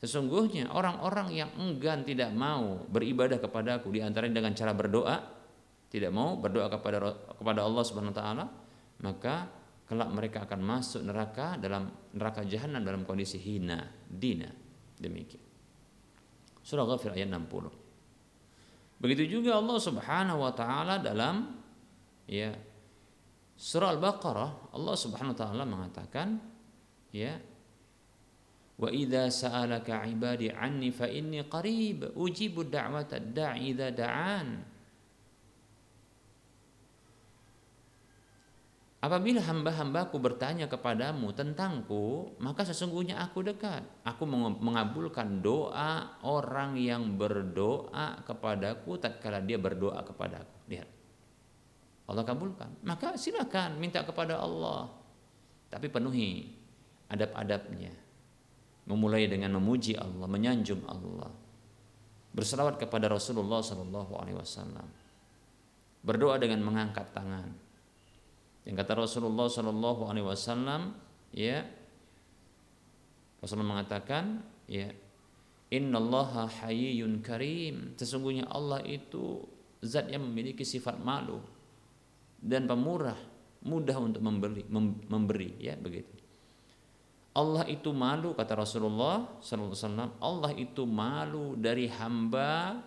[0.00, 5.16] Sesungguhnya orang-orang yang enggan tidak mau beribadah kepadaku di antaranya dengan cara berdoa,
[5.92, 6.98] tidak mau berdoa kepada
[7.36, 8.44] kepada Allah Subhanahu wa taala,
[9.04, 9.52] maka
[9.84, 14.48] kelak mereka akan masuk neraka dalam neraka jahanam dalam kondisi hina, dina.
[14.96, 15.44] Demikian.
[16.64, 19.02] Surah Ghafir ayat 60.
[19.02, 21.58] Begitu juga Allah Subhanahu wa taala dalam
[22.28, 22.52] ya
[23.58, 26.38] Surah Al-Baqarah Allah Subhanahu wa taala mengatakan
[27.10, 27.34] ya
[28.78, 34.78] Wa idza sa'alaka 'ibadi 'anni fa inni qarib ujibu da'wata da'i idza da'an
[38.98, 43.86] Apabila hamba-hambaku bertanya kepadamu tentangku, maka sesungguhnya aku dekat.
[44.02, 44.26] Aku
[44.58, 50.50] mengabulkan doa orang yang berdoa kepadaku tatkala dia berdoa kepadaku.
[50.66, 50.97] Lihat.
[52.08, 52.80] Allah kabulkan.
[52.88, 54.88] Maka silakan minta kepada Allah.
[55.68, 56.48] Tapi penuhi
[57.12, 57.92] adab-adabnya.
[58.88, 61.28] Memulai dengan memuji Allah, menyanjung Allah.
[62.32, 64.88] Berselawat kepada Rasulullah sallallahu alaihi wasallam.
[66.00, 67.52] Berdoa dengan mengangkat tangan.
[68.64, 70.96] Yang kata Rasulullah sallallahu alaihi wasallam,
[71.36, 71.68] ya
[73.44, 74.88] Rasulullah mengatakan, ya
[75.68, 77.92] Innallaha hayyun karim.
[78.00, 79.44] Sesungguhnya Allah itu
[79.84, 81.44] zat yang memiliki sifat malu
[82.38, 83.18] dan pemurah,
[83.66, 84.62] mudah untuk memberi,
[85.10, 86.14] memberi ya begitu.
[87.38, 90.18] Allah itu malu kata Rasulullah SAW.
[90.18, 92.82] Allah itu malu dari hamba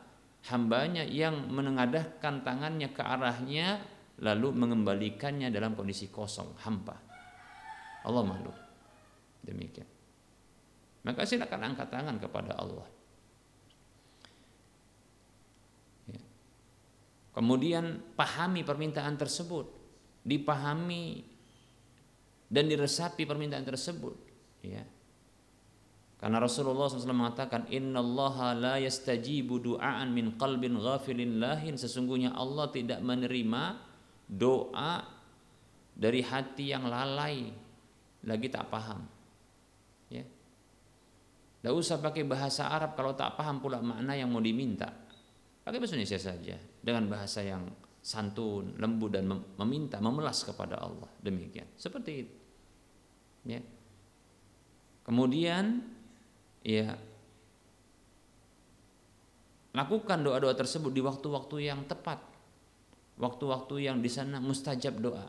[0.52, 3.80] hambanya yang menengadahkan tangannya ke arahnya
[4.20, 6.98] lalu mengembalikannya dalam kondisi kosong hampa.
[8.04, 8.52] Allah malu.
[9.42, 9.88] Demikian.
[11.02, 12.86] Maka silakan angkat tangan kepada Allah.
[17.32, 19.64] Kemudian pahami permintaan tersebut,
[20.28, 21.24] dipahami
[22.52, 24.16] dan diresapi permintaan tersebut,
[24.60, 24.84] ya.
[26.22, 31.82] Karena Rasulullah SAW mengatakan Innallaha la yastajibu du'aan min qalbin ghafilin lahin.
[31.82, 33.82] Sesungguhnya Allah tidak menerima
[34.30, 35.02] doa
[35.98, 37.50] dari hati yang lalai.
[38.22, 39.02] Lagi tak paham.
[40.14, 40.22] Ya.
[41.58, 44.94] Tidak usah pakai bahasa Arab kalau tak paham pula makna yang mau diminta.
[45.66, 47.70] Pakai bahasa Indonesia saja dengan bahasa yang
[48.02, 49.30] santun, lembut dan
[49.62, 51.08] meminta, memelas kepada Allah.
[51.22, 51.70] Demikian.
[51.78, 52.36] Seperti itu.
[53.46, 53.62] Ya.
[55.06, 55.82] Kemudian
[56.62, 56.94] ya
[59.74, 62.20] lakukan doa-doa tersebut di waktu-waktu yang tepat.
[63.22, 65.26] Waktu-waktu yang di sana mustajab doa.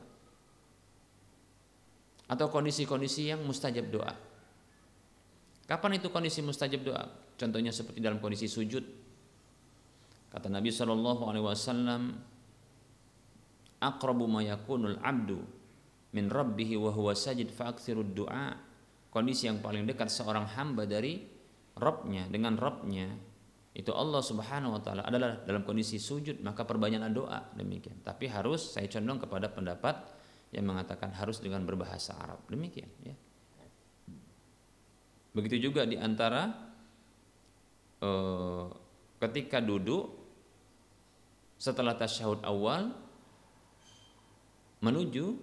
[2.33, 4.17] Atau kondisi-kondisi yang mustajab doa.
[5.69, 7.05] Kapan itu kondisi mustajab doa?
[7.37, 9.02] Contohnya seperti dalam kondisi sujud
[10.33, 12.03] Kata Nabi Shallallahu Alaihi Wasallam,
[13.85, 15.45] "Akrabu ma yakunul abdu
[16.17, 18.57] min rabbihi wa sajid fa'akthirud du'a."
[19.13, 21.21] Kondisi yang paling dekat seorang hamba dari
[21.77, 23.13] Robnya dengan Robnya
[23.73, 28.05] itu Allah Subhanahu wa taala adalah dalam kondisi sujud maka perbanyaklah doa demikian.
[28.05, 29.97] Tapi harus saya condong kepada pendapat
[30.53, 32.45] yang mengatakan harus dengan berbahasa Arab.
[32.53, 33.17] Demikian ya.
[35.33, 36.53] Begitu juga di antara
[38.05, 38.69] uh,
[39.17, 40.22] ketika duduk
[41.63, 42.91] setelah tasyahud awal
[44.83, 45.39] menuju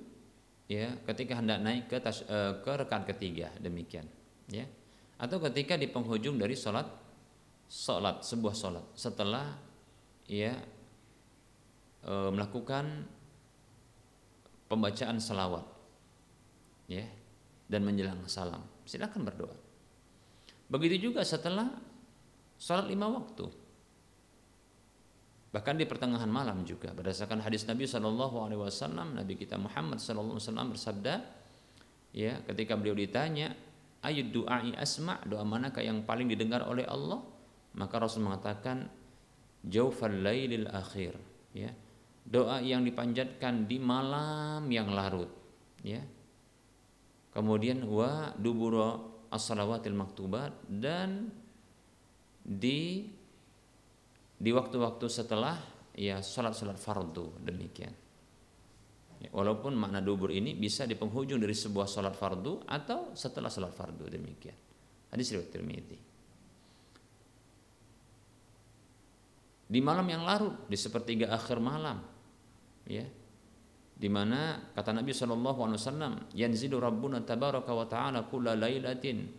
[0.67, 4.03] ya ketika hendak naik ke tas, uh, ke rekan ketiga demikian
[4.51, 4.67] ya.
[5.15, 6.87] Atau ketika di penghujung dari sholat
[7.71, 9.51] sholat sebuah sholat setelah
[10.31, 10.55] ia
[11.99, 13.03] e, melakukan
[14.71, 15.67] pembacaan salawat
[16.87, 17.03] ya
[17.67, 18.63] dan menjelang salam.
[18.87, 19.59] Silakan berdoa.
[20.71, 21.67] Begitu juga setelah
[22.55, 23.58] sholat lima waktu
[25.49, 26.93] bahkan di pertengahan malam juga.
[26.93, 31.15] Berdasarkan hadis Nabi Shallallahu Alaihi Wasallam Nabi kita Muhammad Shallallahu Alaihi Wasallam bersabda
[32.13, 33.53] ya ketika beliau ditanya
[34.05, 35.19] ayat doa asma?
[35.27, 37.21] Doa manakah yang paling didengar oleh Allah?
[37.77, 38.89] Maka Rasul mengatakan
[39.65, 41.17] jaufal lailil akhir.
[41.53, 41.73] Ya.
[42.29, 45.29] Doa yang dipanjatkan di malam yang larut.
[45.81, 46.03] Ya.
[47.33, 51.29] Kemudian wa dubura as-salawatil maktubat dan
[52.41, 53.05] di
[54.39, 55.59] di waktu-waktu setelah
[55.91, 57.91] ya salat-salat fardu demikian.
[59.19, 63.75] Ya, walaupun makna dubur ini bisa di penghujung dari sebuah salat fardu atau setelah salat
[63.75, 64.55] fardu demikian.
[65.11, 65.99] Hadis riwayat Tirmidzi.
[69.69, 72.01] Di malam yang larut di sepertiga akhir malam
[72.89, 73.05] ya
[73.99, 79.29] di mana kata Nabi Shallallahu Alaihi Wasallam yanzilu Rabbuna tabaraka wa taala kulla lailatin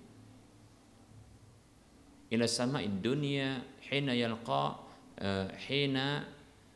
[2.31, 3.59] ila sama'id dunya
[3.91, 4.90] hina yalqa
[5.69, 6.25] hina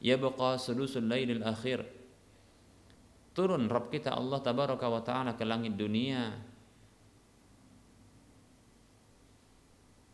[0.04, 1.80] yabqa sulusul lailil akhir.
[3.34, 6.30] Turun Rabb kita Allah tabaraka wa taala ke langit dunia.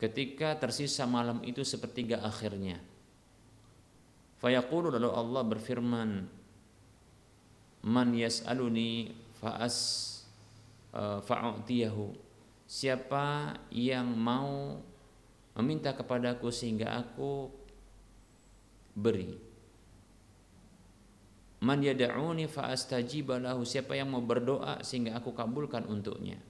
[0.01, 2.81] Ketika tersisa malam itu sepertiga akhirnya.
[4.41, 6.11] Fayaqulu lalu Allah berfirman
[7.81, 9.77] Man yas'aluni fa'as
[10.97, 12.13] uh, fa'utiyahu.
[12.65, 14.81] Siapa yang mau
[15.61, 17.60] meminta kepadaku sehingga aku
[19.01, 19.33] beri.
[21.61, 26.41] Man yada'uni fa'astajiba lahu Siapa yang mau berdoa sehingga aku kabulkan untuknya.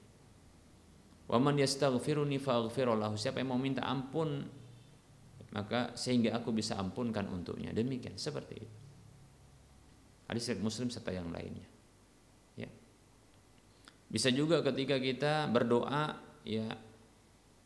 [1.31, 4.47] Wa man yastaghfiruni fa'aghfirullahu Siapa yang mau minta ampun
[5.51, 7.75] maka sehingga aku bisa ampunkan untuknya.
[7.75, 8.77] Demikian seperti itu.
[10.31, 11.67] Hadis muslim serta yang lainnya.
[12.55, 12.71] Ya.
[14.07, 16.71] Bisa juga ketika kita berdoa ya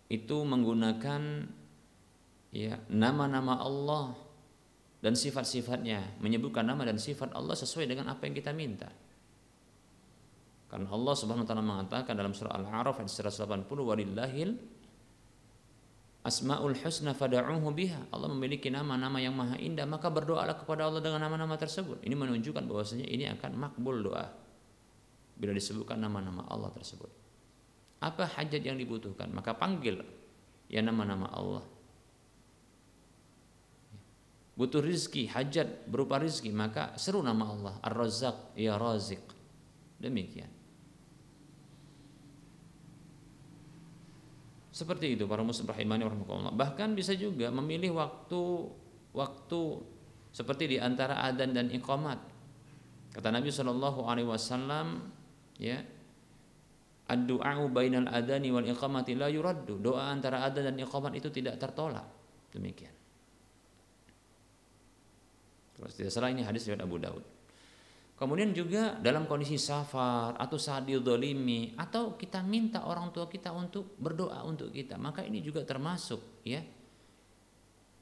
[0.08, 1.44] itu menggunakan
[2.56, 4.16] ya nama-nama Allah
[5.04, 8.88] dan sifat-sifatnya menyebutkan nama dan sifat Allah sesuai dengan apa yang kita minta
[10.72, 14.58] karena Allah Subhanahu wa taala mengatakan dalam surah Al-A'raf ayat 180 walillahil
[16.24, 18.08] Asmaul Husna fada'uhu biha.
[18.08, 22.00] Allah memiliki nama-nama yang maha indah, maka berdoalah kepada Allah dengan nama-nama tersebut.
[22.00, 24.32] Ini menunjukkan bahwasanya ini akan makbul doa
[25.36, 27.12] bila disebutkan nama-nama Allah tersebut.
[28.00, 29.28] Apa hajat yang dibutuhkan?
[29.36, 30.00] Maka panggil
[30.72, 31.60] ya nama-nama Allah.
[34.54, 37.74] Butuh rizki, hajat berupa rizki, maka seru nama Allah.
[37.82, 39.22] Ar-Razzaq, ya Razik.
[39.98, 40.50] Demikian.
[44.74, 46.54] Seperti itu para muslim rahimani warahmatullah.
[46.54, 48.42] Bahkan bisa juga memilih waktu
[49.14, 49.60] waktu
[50.34, 52.18] seperti di antara adzan dan iqamat.
[53.14, 55.14] Kata Nabi Shallallahu alaihi wasallam
[55.62, 55.78] ya
[57.04, 59.76] Ad-du'a'u bainal adani wal iqamati la yuraddu.
[59.76, 62.08] Doa antara adzan dan iqamat itu tidak tertolak.
[62.50, 62.93] Demikian.
[65.84, 67.24] Terus tidak salah ini hadis riwayat Abu Daud.
[68.14, 73.98] Kemudian juga dalam kondisi safar atau saat didolimi atau kita minta orang tua kita untuk
[73.98, 76.62] berdoa untuk kita, maka ini juga termasuk ya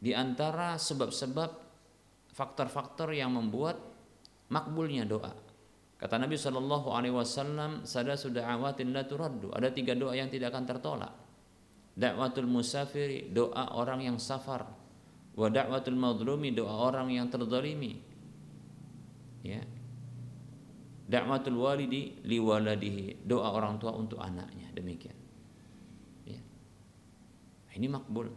[0.03, 1.51] di antara sebab-sebab
[2.35, 3.79] faktor-faktor yang membuat
[4.53, 5.33] makbulnya doa.
[6.03, 9.55] Kata Nabi Shallallahu Alaihi Wasallam, sada sudah awatin la turaddu.
[9.55, 11.15] Ada tiga doa yang tidak akan tertolak.
[11.95, 14.82] Dakwatul musafiri, doa orang yang safar.
[15.33, 18.05] Wa dakwatul madlumi, doa orang yang terdolimi.
[19.43, 19.65] Ya,
[21.13, 23.29] Da'watul walidi liwaladihi.
[23.29, 24.73] Doa orang tua untuk anaknya.
[24.73, 25.19] Demikian.
[26.25, 26.41] Ya.
[27.77, 28.33] Ini makbul.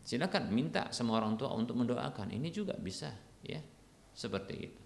[0.00, 2.32] Silakan minta sama orang tua untuk mendoakan.
[2.32, 3.12] Ini juga bisa,
[3.44, 3.60] ya.
[4.16, 4.82] Seperti itu.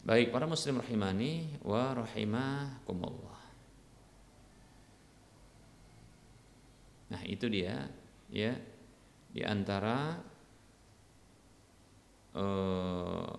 [0.00, 3.39] Baik para muslim rahimani wa rahimakumullah.
[7.10, 7.90] Nah, itu dia
[8.30, 8.54] ya
[9.30, 10.18] di antara
[12.34, 13.30] uh,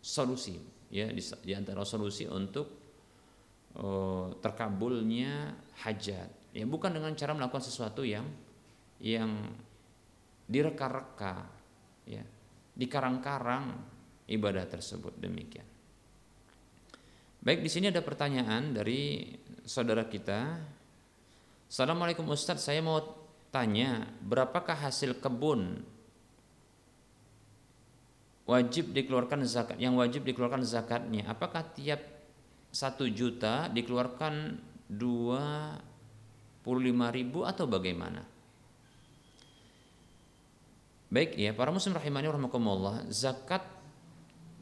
[0.00, 0.56] solusi
[0.92, 2.66] ya di, di antara solusi untuk
[3.80, 6.52] uh, terkabulnya hajat.
[6.52, 8.28] Ya bukan dengan cara melakukan sesuatu yang
[9.00, 9.48] yang
[10.46, 11.48] direka-reka,
[12.04, 12.22] ya,
[12.76, 13.72] dikarang-karang
[14.28, 15.64] ibadah tersebut demikian.
[17.42, 19.32] Baik di sini ada pertanyaan dari
[19.66, 20.60] saudara kita.
[21.72, 23.00] Assalamualaikum Ustadz, saya mau
[23.48, 25.80] tanya, berapakah hasil kebun
[28.44, 29.80] wajib dikeluarkan zakat?
[29.80, 32.04] Yang wajib dikeluarkan zakatnya, apakah tiap
[32.68, 35.80] satu juta dikeluarkan dua
[36.60, 38.20] puluh lima ribu atau bagaimana?
[41.08, 43.64] Baik ya, para muslim rahimani rahimakumullah, zakat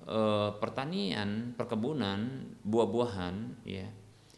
[0.06, 0.18] e,
[0.62, 3.90] pertanian, perkebunan, buah-buahan ya.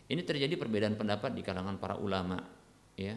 [0.09, 2.62] Ini terjadi perbedaan pendapat di kalangan para ulama
[2.97, 3.17] ya.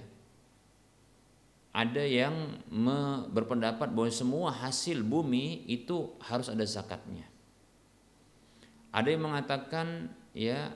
[1.76, 2.64] Ada yang
[3.36, 7.28] berpendapat bahwa semua hasil bumi itu harus ada zakatnya.
[8.96, 10.72] Ada yang mengatakan ya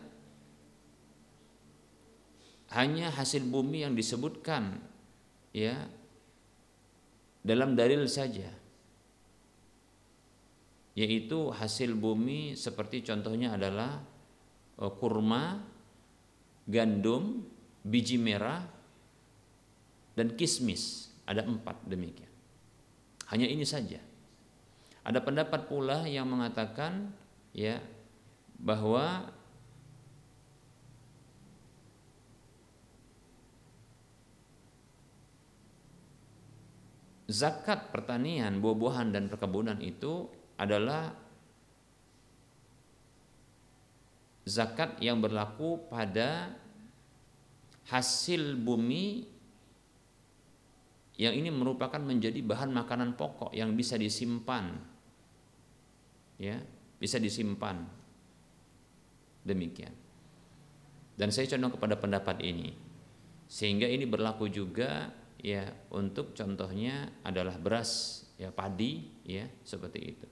[2.76, 4.76] hanya hasil bumi yang disebutkan
[5.56, 5.88] ya
[7.48, 8.60] dalam dalil saja
[11.00, 14.04] yaitu hasil bumi seperti contohnya adalah
[14.76, 15.64] e, kurma,
[16.68, 17.48] gandum,
[17.88, 18.68] biji merah,
[20.20, 21.08] dan kismis.
[21.24, 22.28] Ada empat demikian.
[23.32, 24.04] Hanya ini saja.
[25.08, 27.16] Ada pendapat pula yang mengatakan
[27.56, 27.80] ya
[28.60, 29.32] bahwa
[37.30, 40.28] zakat pertanian, buah-buahan dan perkebunan itu
[40.60, 41.14] adalah
[44.50, 46.58] zakat yang berlaku pada
[47.88, 49.39] hasil bumi
[51.20, 54.72] yang ini merupakan menjadi bahan makanan pokok yang bisa disimpan.
[56.40, 56.64] Ya
[56.96, 57.84] bisa disimpan.
[59.44, 59.92] Demikian.
[61.20, 62.72] Dan saya condong kepada pendapat ini.
[63.52, 65.12] Sehingga ini berlaku juga
[65.44, 70.28] ya untuk contohnya adalah beras ya padi ya seperti itu.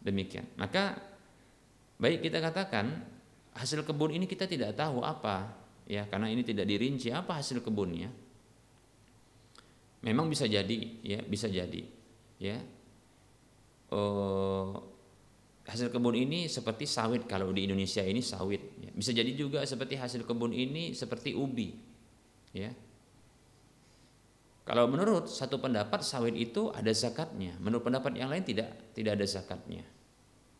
[0.00, 0.48] Demikian.
[0.56, 0.96] Maka
[2.00, 3.04] baik kita katakan
[3.52, 5.52] hasil kebun ini kita tidak tahu apa
[5.84, 7.12] ya karena ini tidak dirinci.
[7.12, 8.27] Apa hasil kebunnya
[10.04, 11.82] memang bisa jadi ya bisa jadi
[12.38, 12.58] ya
[13.90, 14.78] oh,
[15.66, 18.90] hasil kebun ini seperti sawit kalau di Indonesia ini sawit ya.
[18.94, 21.74] bisa jadi juga seperti hasil kebun ini seperti ubi
[22.54, 22.70] ya
[24.68, 29.24] kalau menurut satu pendapat sawit itu ada zakatnya, menurut pendapat yang lain tidak tidak ada
[29.24, 29.80] zakatnya.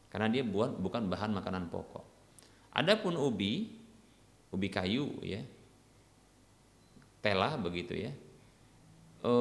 [0.08, 2.08] Karena dia buat bukan bahan makanan pokok.
[2.72, 3.68] Adapun ubi,
[4.48, 5.44] ubi kayu ya.
[7.20, 8.08] Telah begitu ya.
[9.22, 9.32] E,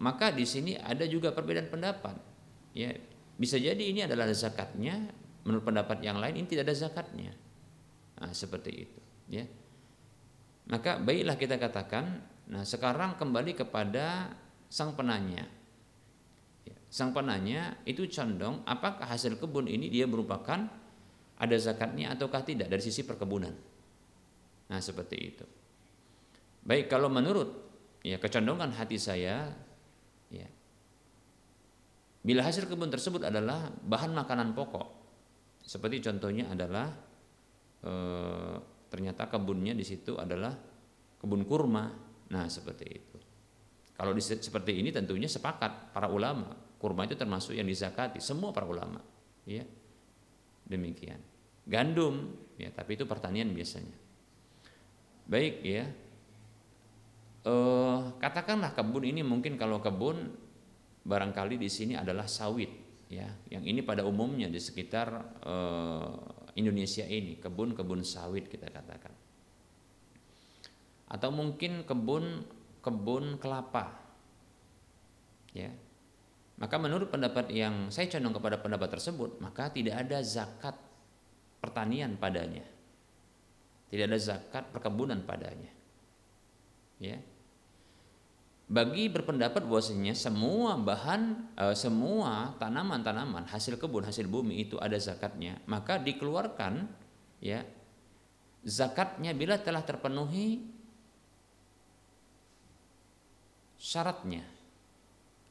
[0.00, 2.16] maka di sini ada juga perbedaan pendapat.
[2.76, 2.92] Ya,
[3.36, 5.08] bisa jadi ini adalah zakatnya,
[5.44, 7.32] menurut pendapat yang lain ini tidak ada zakatnya.
[8.20, 9.44] Nah, seperti itu, ya.
[10.66, 14.30] Maka baiklah kita katakan Nah, sekarang kembali kepada
[14.70, 15.42] sang penanya.
[16.62, 20.70] Ya, sang penanya itu condong apakah hasil kebun ini dia merupakan
[21.36, 23.54] ada zakatnya ataukah tidak dari sisi perkebunan.
[24.70, 25.46] Nah, seperti itu.
[26.66, 27.65] Baik, kalau menurut
[28.06, 29.50] ya kecondongan hati saya
[30.30, 30.46] ya
[32.22, 34.86] bila hasil kebun tersebut adalah bahan makanan pokok
[35.66, 36.86] seperti contohnya adalah
[37.82, 37.92] e,
[38.86, 40.54] ternyata kebunnya di situ adalah
[41.18, 43.18] kebun kurma Nah, seperti itu.
[43.94, 46.52] Kalau di, seperti ini tentunya sepakat para ulama.
[46.76, 49.00] Kurma itu termasuk yang dizakati semua para ulama,
[49.48, 49.64] ya.
[50.66, 51.16] Demikian.
[51.64, 53.96] Gandum, ya, tapi itu pertanian biasanya.
[55.26, 55.88] Baik ya.
[57.46, 60.34] Uh, katakanlah kebun ini mungkin kalau kebun
[61.06, 62.66] barangkali di sini adalah sawit,
[63.06, 63.30] ya.
[63.46, 66.10] Yang ini pada umumnya di sekitar uh,
[66.58, 69.14] Indonesia ini kebun-kebun sawit kita katakan.
[71.06, 72.42] Atau mungkin kebun
[72.82, 73.94] kebun kelapa
[75.54, 75.70] ya.
[76.58, 80.74] Maka menurut pendapat yang saya condong kepada pendapat tersebut maka tidak ada zakat
[81.62, 82.66] pertanian padanya.
[83.86, 85.76] Tidak ada zakat perkebunan padanya
[86.96, 87.20] ya
[88.66, 95.62] bagi berpendapat bahwasanya semua bahan e, semua tanaman-tanaman hasil kebun hasil bumi itu ada zakatnya
[95.70, 96.90] maka dikeluarkan
[97.38, 97.62] ya
[98.66, 100.76] zakatnya bila telah terpenuhi
[103.86, 104.42] syaratnya.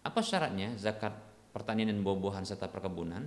[0.03, 1.15] Apa syaratnya zakat
[1.55, 3.25] pertanian dan buah-buahan serta perkebunan?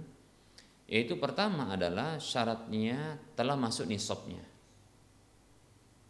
[0.88, 4.44] Yaitu pertama adalah syaratnya telah masuk nisabnya.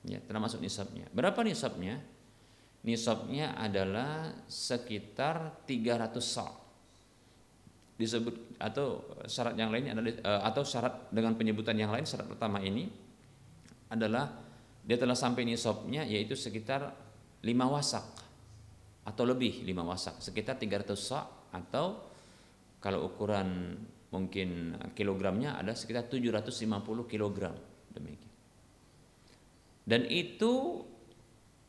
[0.07, 1.07] Ya, telah masuk nisabnya.
[1.15, 2.03] Berapa nisabnya?
[2.87, 6.47] Nisabnya adalah sekitar 300 sa.
[7.99, 12.63] Disebut atau syarat yang lainnya adalah eh, atau syarat dengan penyebutan yang lain syarat pertama
[12.63, 12.87] ini
[13.91, 14.31] adalah
[14.87, 16.95] dia telah sampai nisabnya yaitu sekitar
[17.43, 18.07] 5 wasak
[19.03, 22.07] atau lebih 5 wasak, sekitar 300 sak atau
[22.79, 23.75] kalau ukuran
[24.15, 27.57] mungkin kilogramnya ada sekitar 750 kilogram
[27.93, 28.33] demikian.
[29.89, 30.85] Dan itu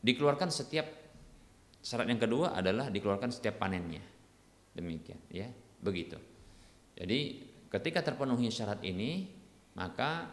[0.04, 0.84] dikeluarkan setiap
[1.80, 4.04] syarat yang kedua adalah dikeluarkan setiap panennya.
[4.76, 5.48] Demikian ya,
[5.82, 6.16] begitu.
[6.94, 7.20] Jadi
[7.72, 9.26] ketika terpenuhi syarat ini
[9.74, 10.28] maka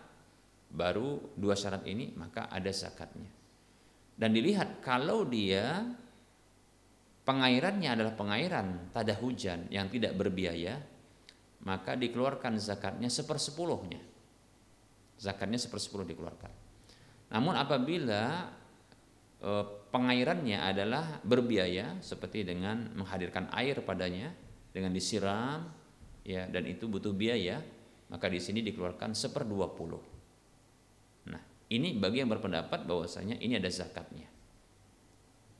[0.67, 3.31] baru dua syarat ini maka ada zakatnya.
[4.17, 5.85] Dan dilihat kalau dia
[7.27, 10.81] pengairannya adalah pengairan tada hujan yang tidak berbiaya,
[11.67, 14.01] maka dikeluarkan zakatnya sepersepuluhnya.
[15.19, 16.49] Zakatnya sepersepuluh dikeluarkan.
[17.33, 18.47] Namun apabila
[19.43, 19.51] e,
[19.89, 24.31] pengairannya adalah berbiaya seperti dengan menghadirkan air padanya
[24.71, 25.67] dengan disiram
[26.27, 27.63] ya dan itu butuh biaya,
[28.11, 30.17] maka di sini dikeluarkan seperdua puluh
[31.67, 34.27] ini bagi yang berpendapat bahwasanya ini ada zakatnya.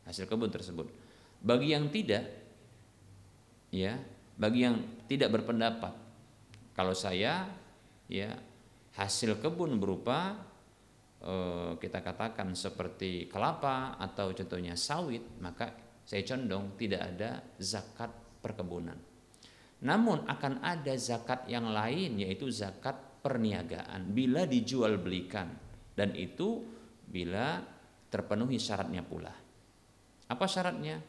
[0.07, 0.87] Hasil kebun tersebut.
[1.43, 2.23] Bagi yang tidak
[3.75, 3.99] ya,
[4.39, 4.79] bagi yang
[5.11, 5.91] tidak berpendapat
[6.71, 7.51] kalau saya
[8.07, 8.39] ya
[8.95, 10.39] hasil kebun berupa
[11.77, 15.75] kita katakan seperti kelapa atau contohnya sawit, maka
[16.07, 18.95] saya condong tidak ada zakat perkebunan.
[19.83, 25.51] Namun akan ada zakat yang lain yaitu zakat perniagaan bila dijual belikan
[25.93, 26.63] dan itu
[27.03, 27.59] bila
[28.07, 29.33] terpenuhi syaratnya pula.
[30.31, 31.03] Apa syaratnya?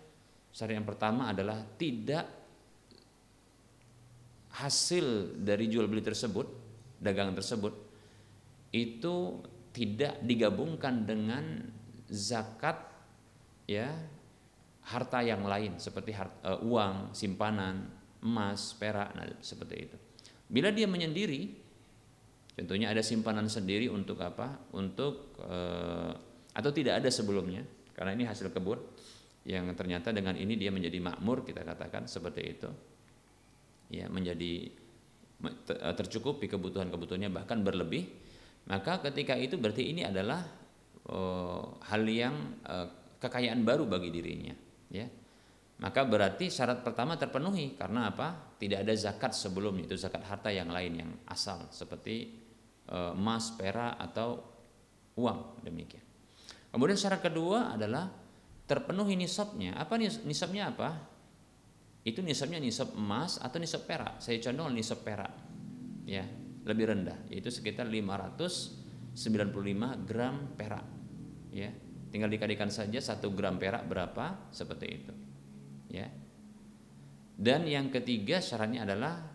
[0.50, 2.26] Syarat yang pertama adalah tidak
[4.58, 6.46] hasil dari jual beli tersebut,
[6.98, 7.74] dagangan tersebut
[8.74, 9.40] itu
[9.72, 11.44] tidak digabungkan dengan
[12.08, 12.76] zakat
[13.68, 13.92] ya
[14.88, 17.88] harta yang lain seperti harta, uh, uang, simpanan,
[18.24, 19.96] emas, perak, nah, seperti itu.
[20.48, 21.68] Bila dia menyendiri
[22.58, 24.58] Contohnya ada simpanan sendiri untuk apa?
[24.74, 26.12] Untuk eh,
[26.58, 27.62] atau tidak ada sebelumnya
[27.94, 28.82] karena ini hasil kebun
[29.46, 32.66] yang ternyata dengan ini dia menjadi makmur kita katakan seperti itu.
[33.94, 34.74] Ya, menjadi
[35.54, 38.10] eh, tercukupi kebutuhan-kebutuhannya bahkan berlebih.
[38.68, 40.44] Maka ketika itu berarti ini adalah
[41.08, 42.88] oh, hal yang eh,
[43.18, 44.54] kekayaan baru bagi dirinya,
[44.92, 45.08] ya.
[45.78, 48.58] Maka berarti syarat pertama terpenuhi karena apa?
[48.58, 52.48] Tidak ada zakat sebelumnya itu zakat harta yang lain yang asal seperti
[52.88, 54.40] Eh, emas, perak atau
[55.20, 56.00] uang demikian.
[56.72, 58.08] Kemudian syarat kedua adalah
[58.64, 59.76] terpenuhi nisabnya.
[59.76, 60.96] Apa nisabnya apa?
[62.00, 64.24] Itu nisabnya nisab emas atau nisab perak.
[64.24, 65.28] Saya condong nisab perak.
[66.08, 66.24] Ya,
[66.64, 70.86] lebih rendah yaitu sekitar 595 gram perak.
[71.52, 71.70] Ya.
[72.08, 75.12] Tinggal dikalikan saja satu gram perak berapa seperti itu.
[75.92, 76.08] Ya.
[77.38, 79.28] Dan yang ketiga syaratnya adalah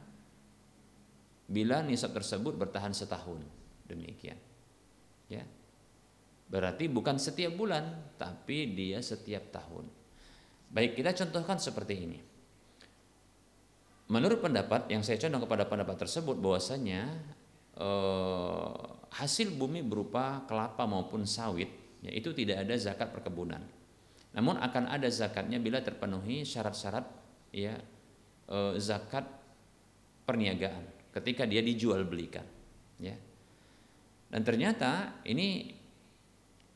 [1.47, 3.45] bila nisab tersebut bertahan setahun.
[3.85, 4.37] Demikian.
[5.29, 5.45] Ya.
[6.49, 9.89] Berarti bukan setiap bulan, tapi dia setiap tahun.
[10.73, 12.32] Baik, kita contohkan seperti ini.
[14.13, 17.09] Menurut pendapat yang saya condong kepada pendapat tersebut bahwasanya
[17.81, 18.73] eh,
[19.09, 21.73] hasil bumi berupa kelapa maupun sawit
[22.05, 23.65] ya, itu tidak ada zakat perkebunan.
[24.37, 27.05] Namun akan ada zakatnya bila terpenuhi syarat-syarat
[27.49, 27.73] ya
[28.53, 29.25] eh, zakat
[30.29, 32.43] perniagaan ketika dia dijual belikan
[32.97, 33.13] ya
[34.33, 35.69] dan ternyata ini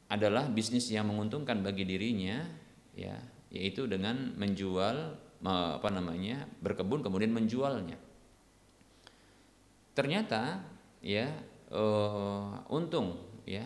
[0.08, 2.46] adalah bisnis yang menguntungkan bagi dirinya
[2.94, 3.18] ya
[3.50, 5.16] yaitu dengan menjual
[5.46, 7.98] apa namanya berkebun kemudian menjualnya.
[9.94, 10.62] Ternyata
[11.02, 11.30] ya
[11.74, 13.66] uh, untung ya.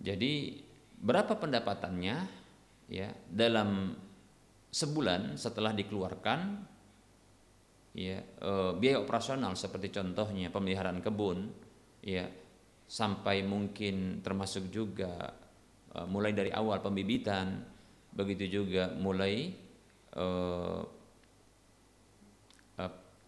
[0.00, 0.60] Jadi
[1.00, 2.16] berapa pendapatannya
[2.88, 3.96] ya dalam
[4.74, 6.40] sebulan setelah dikeluarkan
[7.94, 11.46] ya e, biaya operasional seperti contohnya pemeliharaan kebun
[12.02, 12.26] ya
[12.84, 15.30] sampai mungkin termasuk juga
[15.94, 17.62] e, mulai dari awal pembibitan
[18.10, 19.54] begitu juga mulai
[20.14, 20.26] e,
[22.78, 22.84] e,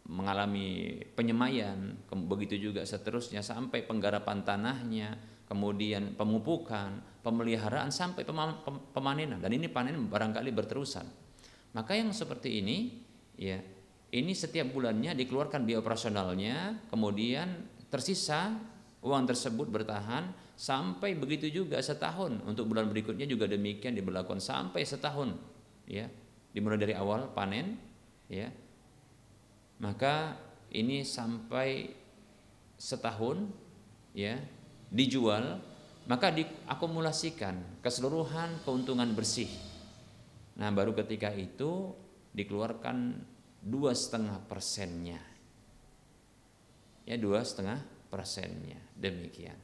[0.06, 1.98] mengalami penyemaian
[2.30, 5.18] begitu juga seterusnya sampai penggarapan tanahnya
[5.50, 8.22] kemudian pemupukan pemeliharaan sampai
[8.94, 11.06] pemanenan dan ini panen barangkali berterusan
[11.74, 13.02] maka yang seperti ini
[13.34, 13.58] ya
[14.14, 18.54] ini setiap bulannya dikeluarkan biaya operasionalnya, kemudian tersisa
[19.02, 22.38] uang tersebut bertahan sampai begitu juga setahun.
[22.46, 25.34] Untuk bulan berikutnya juga demikian diberlakukan sampai setahun,
[25.90, 26.06] ya.
[26.56, 27.76] Dimulai dari awal panen,
[28.32, 28.48] ya.
[29.76, 30.40] Maka
[30.72, 31.92] ini sampai
[32.80, 33.44] setahun,
[34.16, 34.40] ya,
[34.88, 35.60] dijual,
[36.08, 39.52] maka diakumulasikan keseluruhan keuntungan bersih.
[40.56, 41.92] Nah, baru ketika itu
[42.32, 43.20] dikeluarkan
[43.60, 45.20] dua setengah persennya.
[47.04, 48.80] Ya dua setengah persennya.
[48.96, 49.60] Demikian.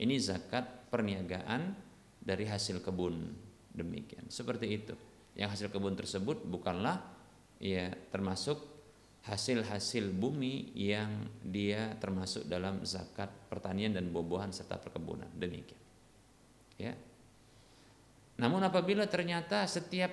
[0.00, 1.76] Ini zakat perniagaan
[2.24, 3.28] dari hasil kebun.
[3.76, 4.32] Demikian.
[4.32, 5.09] Seperti itu
[5.40, 7.00] yang hasil kebun tersebut bukanlah
[7.56, 8.60] ya termasuk
[9.24, 15.28] hasil-hasil bumi yang dia termasuk dalam zakat pertanian dan bobohan serta perkebunan.
[15.32, 15.80] Demikian.
[16.76, 16.92] Ya.
[18.36, 20.12] Namun apabila ternyata setiap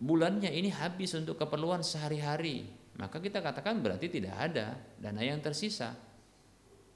[0.00, 2.64] bulannya ini habis untuk keperluan sehari-hari
[2.96, 5.92] maka kita katakan berarti tidak ada dana yang tersisa.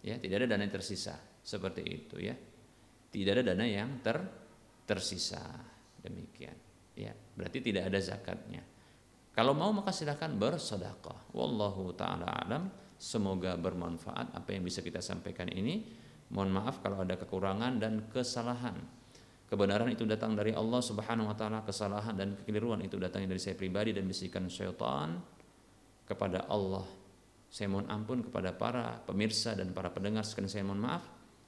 [0.01, 2.33] Ya tidak ada dana yang tersisa seperti itu ya.
[3.13, 4.17] Tidak ada dana yang ter
[4.89, 5.45] tersisa.
[6.01, 6.70] Demikian
[7.01, 8.61] ya berarti tidak ada zakatnya
[9.31, 11.33] kalau mau maka silahkan bersedekah.
[11.33, 12.69] Wallahu taala alam.
[13.01, 15.81] Semoga bermanfaat apa yang bisa kita sampaikan ini.
[16.31, 18.77] Mohon maaf kalau ada kekurangan dan kesalahan.
[19.49, 23.59] Kebenaran itu datang dari Allah Subhanahu wa taala, kesalahan dan kekeliruan itu datang dari saya
[23.59, 25.19] pribadi dan bisikan syaitan
[26.07, 26.87] kepada Allah.
[27.51, 31.03] Saya mohon ampun kepada para pemirsa dan para pendengar sekalian saya mohon maaf.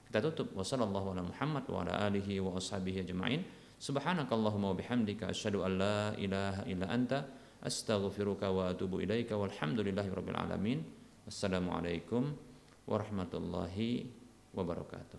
[0.09, 3.61] Kita tutup wasallallahu ala Muhammad wa ala alihi wa ashabihi ajma'in.
[3.82, 7.26] Subhanakallahumma wa bihamdika asyhadu an la ilaha illa anta
[7.66, 10.86] astaghfiruka wa atubu ilaika walhamdulillahi rabbil alamin.
[11.26, 12.30] Wassalamualaikum
[12.86, 14.06] warahmatullahi
[14.54, 15.18] wabarakatuh